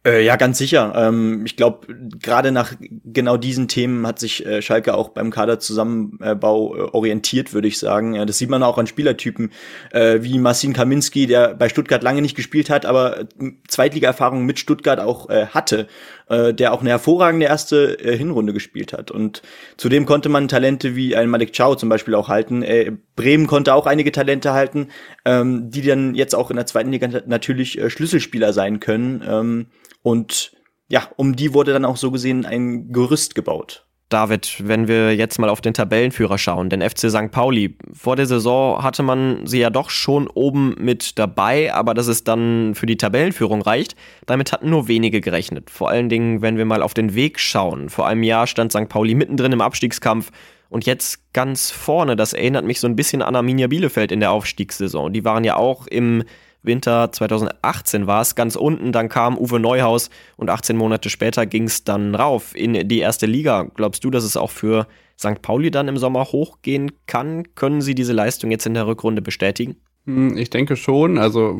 Äh, 0.08 0.24
ja, 0.24 0.36
ganz 0.36 0.56
sicher. 0.56 0.94
Ähm, 0.96 1.42
ich 1.44 1.56
glaube, 1.56 1.86
gerade 2.22 2.50
nach 2.50 2.72
genau 2.80 3.36
diesen 3.36 3.68
Themen 3.68 4.06
hat 4.06 4.18
sich 4.18 4.46
äh, 4.46 4.62
Schalke 4.62 4.94
auch 4.94 5.10
beim 5.10 5.30
Kaderzusammenbau 5.30 6.76
äh, 6.76 6.80
orientiert, 6.92 7.52
würde 7.52 7.68
ich 7.68 7.78
sagen. 7.78 8.14
Das 8.26 8.38
sieht 8.38 8.48
man 8.48 8.62
auch 8.62 8.78
an 8.78 8.86
Spielertypen 8.86 9.52
äh, 9.92 10.20
wie 10.22 10.38
Marcin 10.38 10.72
Kaminski, 10.72 11.26
der 11.26 11.54
bei 11.54 11.68
Stuttgart 11.68 12.02
lange 12.02 12.22
nicht 12.22 12.36
gespielt 12.36 12.70
hat, 12.70 12.86
aber 12.86 13.26
Zweitliga-Erfahrung 13.68 14.46
mit 14.46 14.58
Stuttgart 14.58 14.98
auch 14.98 15.28
äh, 15.28 15.48
hatte, 15.48 15.88
äh, 16.30 16.54
der 16.54 16.72
auch 16.72 16.80
eine 16.80 16.90
hervorragende 16.90 17.44
erste 17.44 17.98
äh, 17.98 18.16
Hinrunde 18.16 18.54
gespielt 18.54 18.94
hat. 18.94 19.10
Und 19.10 19.42
zudem 19.76 20.06
konnte 20.06 20.30
man 20.30 20.48
Talente 20.48 20.96
wie 20.96 21.16
ein 21.16 21.28
Malik 21.28 21.54
Chow 21.54 21.76
zum 21.76 21.90
Beispiel 21.90 22.14
auch 22.14 22.28
halten. 22.28 22.62
Äh, 22.62 22.92
Bremen 23.14 23.46
konnte 23.46 23.74
auch 23.74 23.84
einige 23.84 24.10
Talente 24.10 24.54
halten, 24.54 24.88
ähm, 25.26 25.70
die 25.70 25.82
dann 25.82 26.14
jetzt 26.14 26.34
auch 26.34 26.48
in 26.48 26.56
der 26.56 26.66
zweiten 26.66 26.92
Liga 26.92 27.08
natürlich 27.26 27.78
äh, 27.78 27.90
Schlüsselspieler 27.90 28.54
sein 28.54 28.80
können. 28.80 29.22
Ähm, 29.28 29.66
und 30.02 30.52
ja, 30.88 31.08
um 31.16 31.36
die 31.36 31.54
wurde 31.54 31.72
dann 31.72 31.84
auch 31.84 31.96
so 31.96 32.10
gesehen 32.10 32.46
ein 32.46 32.92
Gerüst 32.92 33.34
gebaut. 33.34 33.84
David, 34.08 34.66
wenn 34.66 34.88
wir 34.88 35.14
jetzt 35.14 35.38
mal 35.38 35.50
auf 35.50 35.60
den 35.60 35.74
Tabellenführer 35.74 36.38
schauen, 36.38 36.70
den 36.70 36.80
FC 36.80 37.10
St. 37.10 37.30
Pauli. 37.30 37.76
Vor 37.92 38.16
der 38.16 38.24
Saison 38.24 38.82
hatte 38.82 39.02
man 39.02 39.46
sie 39.46 39.58
ja 39.58 39.68
doch 39.68 39.90
schon 39.90 40.28
oben 40.28 40.74
mit 40.78 41.18
dabei, 41.18 41.74
aber 41.74 41.92
dass 41.92 42.06
es 42.06 42.24
dann 42.24 42.74
für 42.74 42.86
die 42.86 42.96
Tabellenführung 42.96 43.60
reicht, 43.60 43.96
damit 44.24 44.52
hatten 44.52 44.70
nur 44.70 44.88
wenige 44.88 45.20
gerechnet. 45.20 45.68
Vor 45.68 45.90
allen 45.90 46.08
Dingen, 46.08 46.40
wenn 46.40 46.56
wir 46.56 46.64
mal 46.64 46.82
auf 46.82 46.94
den 46.94 47.14
Weg 47.14 47.38
schauen. 47.38 47.90
Vor 47.90 48.06
einem 48.06 48.22
Jahr 48.22 48.46
stand 48.46 48.72
St. 48.72 48.88
Pauli 48.88 49.14
mittendrin 49.14 49.52
im 49.52 49.60
Abstiegskampf 49.60 50.30
und 50.70 50.86
jetzt 50.86 51.34
ganz 51.34 51.70
vorne. 51.70 52.16
Das 52.16 52.32
erinnert 52.32 52.64
mich 52.64 52.80
so 52.80 52.86
ein 52.86 52.96
bisschen 52.96 53.20
an 53.20 53.36
Arminia 53.36 53.66
Bielefeld 53.66 54.10
in 54.10 54.20
der 54.20 54.30
Aufstiegssaison. 54.30 55.12
Die 55.12 55.26
waren 55.26 55.44
ja 55.44 55.56
auch 55.56 55.86
im 55.86 56.24
Winter 56.62 57.12
2018 57.12 58.06
war 58.06 58.20
es 58.20 58.34
ganz 58.34 58.56
unten, 58.56 58.92
dann 58.92 59.08
kam 59.08 59.38
Uwe 59.38 59.60
Neuhaus 59.60 60.10
und 60.36 60.50
18 60.50 60.76
Monate 60.76 61.10
später 61.10 61.46
ging 61.46 61.64
es 61.64 61.84
dann 61.84 62.14
rauf 62.14 62.54
in 62.54 62.88
die 62.88 62.98
erste 62.98 63.26
Liga. 63.26 63.68
Glaubst 63.74 64.04
du, 64.04 64.10
dass 64.10 64.24
es 64.24 64.36
auch 64.36 64.50
für 64.50 64.86
St. 65.18 65.42
Pauli 65.42 65.70
dann 65.70 65.88
im 65.88 65.96
Sommer 65.96 66.24
hochgehen 66.24 66.92
kann? 67.06 67.54
Können 67.54 67.80
sie 67.80 67.94
diese 67.94 68.12
Leistung 68.12 68.50
jetzt 68.50 68.66
in 68.66 68.74
der 68.74 68.86
Rückrunde 68.86 69.22
bestätigen? 69.22 69.76
Hm, 70.08 70.38
ich 70.38 70.48
denke 70.48 70.76
schon. 70.76 71.18
Also 71.18 71.58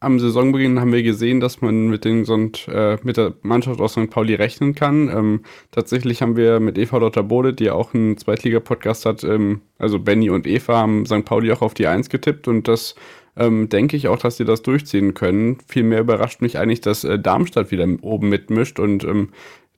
am 0.00 0.18
Saisonbeginn 0.18 0.80
haben 0.80 0.92
wir 0.92 1.02
gesehen, 1.02 1.38
dass 1.38 1.60
man 1.60 1.88
mit, 1.88 2.06
den, 2.06 2.24
äh, 2.68 2.96
mit 3.02 3.18
der 3.18 3.34
Mannschaft 3.42 3.78
aus 3.78 3.92
St. 3.92 4.08
Pauli 4.08 4.34
rechnen 4.34 4.74
kann. 4.74 5.10
Ähm, 5.10 5.40
tatsächlich 5.70 6.22
haben 6.22 6.34
wir 6.34 6.60
mit 6.60 6.78
Eva 6.78 6.96
Lotterbode, 6.96 7.52
die 7.52 7.70
auch 7.70 7.92
einen 7.92 8.16
Zweitliga-Podcast 8.16 9.04
hat, 9.04 9.22
ähm, 9.22 9.60
also 9.76 9.98
Benny 9.98 10.30
und 10.30 10.46
Eva 10.46 10.78
haben 10.78 11.04
St. 11.04 11.26
Pauli 11.26 11.52
auch 11.52 11.60
auf 11.60 11.74
die 11.74 11.86
Eins 11.88 12.08
getippt 12.08 12.48
und 12.48 12.68
das 12.68 12.94
ähm, 13.36 13.68
denke 13.68 13.96
ich 13.96 14.08
auch, 14.08 14.18
dass 14.18 14.36
sie 14.36 14.44
das 14.44 14.62
durchziehen 14.62 15.14
können. 15.14 15.58
Vielmehr 15.66 16.00
überrascht 16.00 16.40
mich 16.42 16.58
eigentlich, 16.58 16.80
dass 16.80 17.04
äh, 17.04 17.18
Darmstadt 17.18 17.70
wieder 17.70 17.86
oben 18.02 18.28
mitmischt 18.28 18.78
und 18.78 19.04
ähm, 19.04 19.30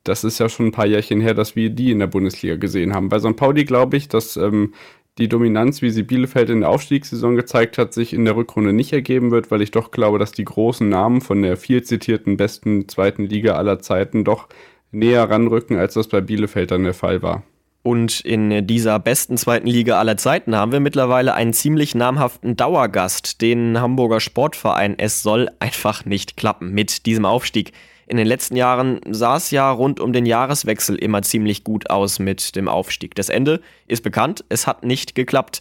das 0.04 0.24
ist 0.24 0.38
ja 0.38 0.48
schon 0.48 0.66
ein 0.66 0.72
paar 0.72 0.86
Jährchen 0.86 1.20
her, 1.20 1.34
dass 1.34 1.54
wir 1.54 1.70
die 1.70 1.92
in 1.92 2.00
der 2.00 2.08
Bundesliga 2.08 2.56
gesehen 2.56 2.94
haben. 2.94 3.08
Bei 3.08 3.18
St. 3.20 3.36
Pauli 3.36 3.64
glaube 3.64 3.96
ich, 3.96 4.08
dass 4.08 4.36
ähm, 4.36 4.74
die 5.18 5.28
Dominanz, 5.28 5.82
wie 5.82 5.90
sie 5.90 6.02
Bielefeld 6.02 6.48
in 6.50 6.60
der 6.60 6.70
Aufstiegssaison 6.70 7.36
gezeigt 7.36 7.78
hat, 7.78 7.92
sich 7.92 8.14
in 8.14 8.24
der 8.24 8.34
Rückrunde 8.34 8.72
nicht 8.72 8.92
ergeben 8.92 9.30
wird, 9.30 9.50
weil 9.50 9.62
ich 9.62 9.70
doch 9.70 9.90
glaube, 9.90 10.18
dass 10.18 10.32
die 10.32 10.44
großen 10.44 10.88
Namen 10.88 11.20
von 11.20 11.42
der 11.42 11.56
viel 11.56 11.82
zitierten 11.82 12.36
besten 12.36 12.88
zweiten 12.88 13.24
Liga 13.24 13.54
aller 13.54 13.78
Zeiten 13.78 14.24
doch 14.24 14.48
näher 14.90 15.28
ranrücken, 15.28 15.76
als 15.76 15.94
das 15.94 16.08
bei 16.08 16.20
Bielefeld 16.20 16.70
dann 16.70 16.84
der 16.84 16.94
Fall 16.94 17.22
war. 17.22 17.42
Und 17.82 18.20
in 18.20 18.66
dieser 18.66 19.00
besten 19.00 19.36
zweiten 19.36 19.66
Liga 19.66 19.98
aller 19.98 20.16
Zeiten 20.16 20.54
haben 20.54 20.70
wir 20.70 20.78
mittlerweile 20.78 21.34
einen 21.34 21.52
ziemlich 21.52 21.96
namhaften 21.96 22.56
Dauergast, 22.56 23.40
den 23.40 23.80
Hamburger 23.80 24.20
Sportverein. 24.20 24.96
Es 24.98 25.22
soll 25.22 25.50
einfach 25.58 26.04
nicht 26.04 26.36
klappen 26.36 26.70
mit 26.70 27.06
diesem 27.06 27.24
Aufstieg. 27.24 27.72
In 28.06 28.18
den 28.18 28.26
letzten 28.26 28.54
Jahren 28.54 29.00
sah 29.10 29.36
es 29.36 29.50
ja 29.50 29.68
rund 29.70 29.98
um 29.98 30.12
den 30.12 30.26
Jahreswechsel 30.26 30.96
immer 30.96 31.22
ziemlich 31.22 31.64
gut 31.64 31.90
aus 31.90 32.20
mit 32.20 32.54
dem 32.54 32.68
Aufstieg. 32.68 33.16
Das 33.16 33.28
Ende 33.28 33.60
ist 33.88 34.04
bekannt, 34.04 34.44
es 34.48 34.66
hat 34.68 34.84
nicht 34.84 35.16
geklappt. 35.16 35.60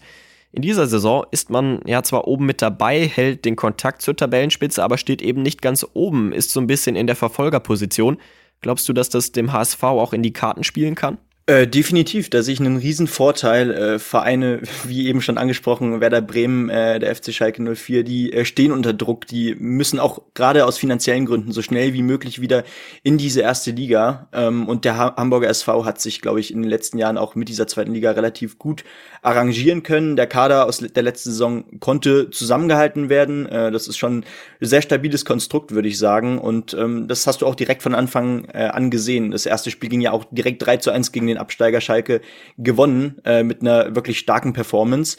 In 0.51 0.61
dieser 0.61 0.85
Saison 0.85 1.25
ist 1.31 1.49
man 1.49 1.79
ja 1.85 2.03
zwar 2.03 2.27
oben 2.27 2.45
mit 2.45 2.61
dabei, 2.61 3.07
hält 3.07 3.45
den 3.45 3.55
Kontakt 3.55 4.01
zur 4.01 4.15
Tabellenspitze, 4.15 4.83
aber 4.83 4.97
steht 4.97 5.21
eben 5.21 5.41
nicht 5.41 5.61
ganz 5.61 5.87
oben, 5.93 6.33
ist 6.33 6.51
so 6.51 6.59
ein 6.59 6.67
bisschen 6.67 6.95
in 6.95 7.07
der 7.07 7.15
Verfolgerposition. 7.15 8.17
Glaubst 8.59 8.87
du, 8.89 8.93
dass 8.93 9.09
das 9.09 9.31
dem 9.31 9.53
HSV 9.53 9.81
auch 9.83 10.13
in 10.13 10.21
die 10.21 10.33
Karten 10.33 10.63
spielen 10.63 10.95
kann? 10.95 11.17
Äh, 11.47 11.67
definitiv, 11.67 12.29
da 12.29 12.43
sehe 12.43 12.53
ich 12.53 12.59
einen 12.59 12.77
riesen 12.77 13.07
Vorteil. 13.07 13.71
Äh, 13.71 13.99
Vereine, 13.99 14.61
wie 14.85 15.07
eben 15.07 15.21
schon 15.21 15.39
angesprochen, 15.39 15.99
Werder 15.99 16.21
Bremen, 16.21 16.69
äh, 16.69 16.99
der 16.99 17.15
FC 17.15 17.33
Schalke 17.33 17.75
04, 17.75 18.03
die 18.03 18.31
äh, 18.31 18.45
stehen 18.45 18.71
unter 18.71 18.93
Druck, 18.93 19.25
die 19.25 19.55
müssen 19.55 19.99
auch 19.99 20.21
gerade 20.35 20.65
aus 20.65 20.77
finanziellen 20.77 21.25
Gründen 21.25 21.51
so 21.51 21.63
schnell 21.63 21.93
wie 21.93 22.03
möglich 22.03 22.41
wieder 22.41 22.63
in 23.01 23.17
diese 23.17 23.41
erste 23.41 23.71
Liga. 23.71 24.27
Ähm, 24.33 24.67
und 24.67 24.85
der 24.85 24.97
ha 24.97 25.15
Hamburger 25.17 25.49
SV 25.49 25.83
hat 25.83 25.99
sich, 25.99 26.21
glaube 26.21 26.39
ich, 26.39 26.53
in 26.53 26.61
den 26.61 26.69
letzten 26.69 26.99
Jahren 26.99 27.17
auch 27.17 27.33
mit 27.33 27.49
dieser 27.49 27.65
zweiten 27.65 27.93
Liga 27.93 28.11
relativ 28.11 28.59
gut 28.59 28.83
arrangieren 29.23 29.81
können. 29.81 30.15
Der 30.15 30.27
Kader 30.27 30.67
aus 30.67 30.77
der 30.77 31.03
letzten 31.03 31.31
Saison 31.31 31.79
konnte 31.79 32.29
zusammengehalten 32.29 33.09
werden. 33.09 33.47
Äh, 33.47 33.71
das 33.71 33.87
ist 33.87 33.97
schon 33.97 34.19
ein 34.19 34.25
sehr 34.59 34.83
stabiles 34.83 35.25
Konstrukt, 35.25 35.71
würde 35.71 35.87
ich 35.87 35.97
sagen. 35.97 36.37
Und 36.37 36.75
ähm, 36.75 37.07
das 37.07 37.25
hast 37.25 37.41
du 37.41 37.47
auch 37.47 37.55
direkt 37.55 37.81
von 37.81 37.95
Anfang 37.95 38.45
an 38.51 38.91
gesehen. 38.91 39.31
Das 39.31 39.45
erste 39.45 39.71
Spiel 39.71 39.89
ging 39.89 40.01
ja 40.01 40.11
auch 40.11 40.25
direkt 40.29 40.65
3 40.65 40.77
zu 40.77 40.91
1 40.91 41.11
gegen 41.11 41.30
den 41.31 41.37
Absteiger 41.37 41.81
Schalke 41.81 42.21
gewonnen 42.57 43.19
äh, 43.25 43.43
mit 43.43 43.61
einer 43.61 43.95
wirklich 43.95 44.19
starken 44.19 44.53
Performance. 44.53 45.17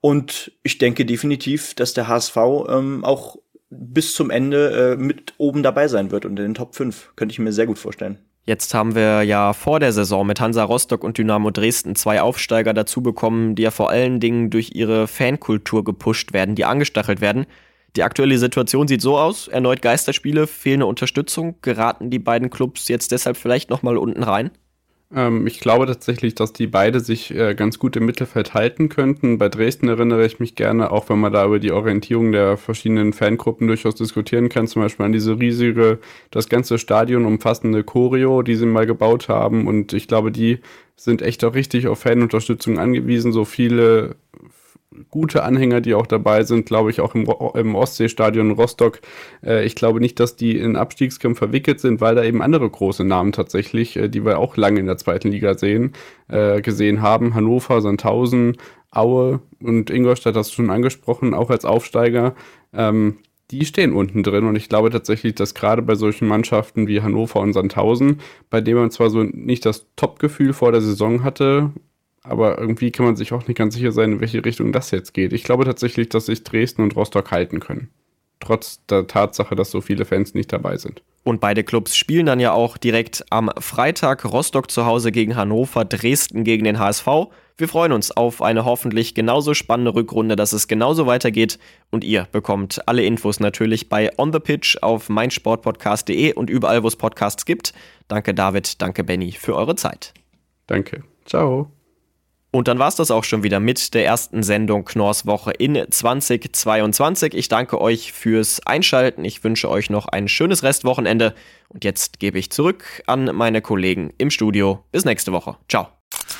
Und 0.00 0.52
ich 0.62 0.78
denke 0.78 1.04
definitiv, 1.04 1.74
dass 1.74 1.94
der 1.94 2.08
HSV 2.08 2.36
ähm, 2.68 3.04
auch 3.04 3.36
bis 3.70 4.14
zum 4.14 4.30
Ende 4.30 4.92
äh, 4.92 4.96
mit 4.96 5.34
oben 5.38 5.62
dabei 5.62 5.88
sein 5.88 6.10
wird 6.10 6.24
und 6.24 6.38
in 6.38 6.44
den 6.44 6.54
Top 6.54 6.74
5. 6.74 7.12
Könnte 7.16 7.32
ich 7.32 7.38
mir 7.38 7.52
sehr 7.52 7.66
gut 7.66 7.78
vorstellen. 7.78 8.18
Jetzt 8.44 8.74
haben 8.74 8.94
wir 8.94 9.22
ja 9.22 9.52
vor 9.52 9.80
der 9.80 9.92
Saison 9.92 10.24
mit 10.24 10.40
Hansa 10.40 10.62
Rostock 10.62 11.02
und 11.02 11.18
Dynamo 11.18 11.50
Dresden 11.50 11.96
zwei 11.96 12.22
Aufsteiger 12.22 12.72
dazu 12.72 13.02
bekommen, 13.02 13.56
die 13.56 13.62
ja 13.62 13.72
vor 13.72 13.90
allen 13.90 14.20
Dingen 14.20 14.50
durch 14.50 14.70
ihre 14.72 15.08
Fankultur 15.08 15.82
gepusht 15.82 16.32
werden, 16.32 16.54
die 16.54 16.64
angestachelt 16.64 17.20
werden. 17.20 17.46
Die 17.96 18.04
aktuelle 18.04 18.38
Situation 18.38 18.86
sieht 18.86 19.02
so 19.02 19.18
aus: 19.18 19.48
erneut 19.48 19.82
Geisterspiele, 19.82 20.46
fehlende 20.46 20.86
Unterstützung. 20.86 21.56
Geraten 21.60 22.08
die 22.08 22.20
beiden 22.20 22.48
Clubs 22.48 22.86
jetzt 22.86 23.10
deshalb 23.10 23.36
vielleicht 23.36 23.68
nochmal 23.68 23.96
unten 23.96 24.22
rein? 24.22 24.52
Ähm, 25.14 25.46
ich 25.46 25.60
glaube 25.60 25.86
tatsächlich, 25.86 26.34
dass 26.34 26.52
die 26.52 26.66
beide 26.66 27.00
sich 27.00 27.32
äh, 27.34 27.54
ganz 27.54 27.78
gut 27.78 27.96
im 27.96 28.06
Mittelfeld 28.06 28.54
halten 28.54 28.88
könnten. 28.88 29.38
Bei 29.38 29.48
Dresden 29.48 29.88
erinnere 29.88 30.26
ich 30.26 30.40
mich 30.40 30.54
gerne, 30.56 30.90
auch 30.90 31.08
wenn 31.08 31.20
man 31.20 31.32
da 31.32 31.46
über 31.46 31.58
die 31.60 31.72
Orientierung 31.72 32.32
der 32.32 32.56
verschiedenen 32.56 33.12
Fangruppen 33.12 33.68
durchaus 33.68 33.94
diskutieren 33.94 34.48
kann, 34.48 34.66
zum 34.66 34.82
Beispiel 34.82 35.06
an 35.06 35.12
diese 35.12 35.38
riesige, 35.38 36.00
das 36.30 36.48
ganze 36.48 36.78
Stadion 36.78 37.24
umfassende 37.24 37.84
Choreo, 37.84 38.42
die 38.42 38.56
sie 38.56 38.66
mal 38.66 38.86
gebaut 38.86 39.28
haben. 39.28 39.66
Und 39.68 39.92
ich 39.92 40.08
glaube, 40.08 40.32
die 40.32 40.58
sind 40.96 41.22
echt 41.22 41.44
auch 41.44 41.54
richtig 41.54 41.86
auf 41.86 42.00
Fanunterstützung 42.00 42.78
angewiesen. 42.78 43.32
So 43.32 43.44
viele 43.44 44.16
gute 45.10 45.42
Anhänger, 45.42 45.80
die 45.80 45.94
auch 45.94 46.06
dabei 46.06 46.44
sind, 46.44 46.66
glaube 46.66 46.90
ich, 46.90 47.00
auch 47.00 47.14
im, 47.14 47.26
im 47.54 47.74
Ostseestadion 47.74 48.52
Rostock. 48.52 49.00
Äh, 49.44 49.64
ich 49.64 49.74
glaube 49.74 50.00
nicht, 50.00 50.20
dass 50.20 50.36
die 50.36 50.58
in 50.58 50.76
Abstiegskampf 50.76 51.38
verwickelt 51.38 51.80
sind, 51.80 52.00
weil 52.00 52.14
da 52.14 52.24
eben 52.24 52.42
andere 52.42 52.68
große 52.68 53.04
Namen 53.04 53.32
tatsächlich, 53.32 53.96
äh, 53.96 54.08
die 54.08 54.24
wir 54.24 54.38
auch 54.38 54.56
lange 54.56 54.80
in 54.80 54.86
der 54.86 54.96
zweiten 54.96 55.28
Liga 55.28 55.56
sehen, 55.56 55.92
äh, 56.28 56.60
gesehen 56.60 57.02
haben. 57.02 57.34
Hannover, 57.34 57.80
Sandhausen, 57.80 58.56
Aue 58.90 59.40
und 59.62 59.90
Ingolstadt, 59.90 60.36
das 60.36 60.52
schon 60.52 60.70
angesprochen, 60.70 61.34
auch 61.34 61.50
als 61.50 61.64
Aufsteiger. 61.64 62.34
Ähm, 62.72 63.18
die 63.50 63.64
stehen 63.64 63.92
unten 63.92 64.22
drin 64.24 64.44
und 64.44 64.56
ich 64.56 64.68
glaube 64.68 64.90
tatsächlich, 64.90 65.34
dass 65.36 65.54
gerade 65.54 65.82
bei 65.82 65.94
solchen 65.94 66.26
Mannschaften 66.26 66.88
wie 66.88 67.00
Hannover 67.00 67.40
und 67.40 67.52
Sandhausen, 67.52 68.20
bei 68.50 68.60
denen 68.60 68.80
man 68.80 68.90
zwar 68.90 69.08
so 69.08 69.22
nicht 69.22 69.64
das 69.64 69.86
Top-Gefühl 69.94 70.52
vor 70.52 70.72
der 70.72 70.80
Saison 70.80 71.22
hatte, 71.22 71.70
aber 72.28 72.58
irgendwie 72.58 72.90
kann 72.90 73.06
man 73.06 73.16
sich 73.16 73.32
auch 73.32 73.46
nicht 73.46 73.56
ganz 73.56 73.74
sicher 73.74 73.92
sein, 73.92 74.12
in 74.12 74.20
welche 74.20 74.44
Richtung 74.44 74.72
das 74.72 74.90
jetzt 74.90 75.14
geht. 75.14 75.32
Ich 75.32 75.44
glaube 75.44 75.64
tatsächlich, 75.64 76.08
dass 76.08 76.26
sich 76.26 76.44
Dresden 76.44 76.82
und 76.82 76.96
Rostock 76.96 77.30
halten 77.30 77.60
können. 77.60 77.90
Trotz 78.40 78.84
der 78.86 79.06
Tatsache, 79.06 79.56
dass 79.56 79.70
so 79.70 79.80
viele 79.80 80.04
Fans 80.04 80.34
nicht 80.34 80.52
dabei 80.52 80.76
sind. 80.76 81.02
Und 81.24 81.40
beide 81.40 81.64
Clubs 81.64 81.96
spielen 81.96 82.26
dann 82.26 82.38
ja 82.38 82.52
auch 82.52 82.76
direkt 82.76 83.24
am 83.30 83.50
Freitag 83.58 84.24
Rostock 84.24 84.70
zu 84.70 84.86
Hause 84.86 85.10
gegen 85.10 85.34
Hannover, 85.34 85.84
Dresden 85.84 86.44
gegen 86.44 86.64
den 86.64 86.78
HSV. 86.78 87.06
Wir 87.56 87.68
freuen 87.68 87.92
uns 87.92 88.10
auf 88.10 88.42
eine 88.42 88.64
hoffentlich 88.64 89.14
genauso 89.14 89.54
spannende 89.54 89.94
Rückrunde, 89.94 90.36
dass 90.36 90.52
es 90.52 90.68
genauso 90.68 91.06
weitergeht. 91.06 91.58
Und 91.90 92.04
ihr 92.04 92.28
bekommt 92.30 92.86
alle 92.86 93.02
Infos 93.04 93.40
natürlich 93.40 93.88
bei 93.88 94.10
On 94.18 94.32
the 94.32 94.38
Pitch 94.38 94.76
auf 94.82 95.08
meinsportpodcast.de 95.08 96.34
und 96.34 96.50
überall, 96.50 96.82
wo 96.82 96.88
es 96.88 96.96
Podcasts 96.96 97.46
gibt. 97.46 97.72
Danke 98.08 98.34
David, 98.34 98.80
danke 98.82 99.02
Benny 99.02 99.32
für 99.32 99.56
eure 99.56 99.74
Zeit. 99.74 100.12
Danke. 100.66 101.02
Ciao. 101.24 101.75
Und 102.56 102.68
dann 102.68 102.78
war 102.78 102.88
es 102.88 102.94
das 102.94 103.10
auch 103.10 103.22
schon 103.22 103.42
wieder 103.42 103.60
mit 103.60 103.92
der 103.92 104.06
ersten 104.06 104.42
Sendung 104.42 104.86
Knorrs 104.86 105.26
Woche 105.26 105.50
in 105.50 105.78
2022. 105.90 107.34
Ich 107.34 107.48
danke 107.48 107.78
euch 107.78 108.14
fürs 108.14 108.66
Einschalten. 108.66 109.26
Ich 109.26 109.44
wünsche 109.44 109.68
euch 109.68 109.90
noch 109.90 110.06
ein 110.06 110.26
schönes 110.26 110.62
Restwochenende. 110.62 111.34
Und 111.68 111.84
jetzt 111.84 112.18
gebe 112.18 112.38
ich 112.38 112.50
zurück 112.50 113.02
an 113.06 113.26
meine 113.34 113.60
Kollegen 113.60 114.10
im 114.16 114.30
Studio. 114.30 114.82
Bis 114.90 115.04
nächste 115.04 115.32
Woche. 115.32 115.58
Ciao 115.68 115.88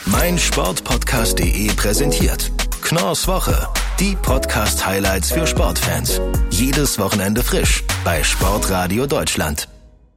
mein 0.06 0.38
Sportpodcast.de 0.38 1.66
präsentiert 1.74 2.50
Knorrs 2.80 3.26
Woche. 3.28 3.68
Die 4.00 4.16
Podcast-Highlights 4.16 5.32
für 5.32 5.46
Sportfans. 5.46 6.20
Jedes 6.50 6.98
Wochenende 6.98 7.42
frisch 7.42 7.82
bei 8.04 8.22
Sportradio 8.22 9.06
Deutschland. 9.06 9.68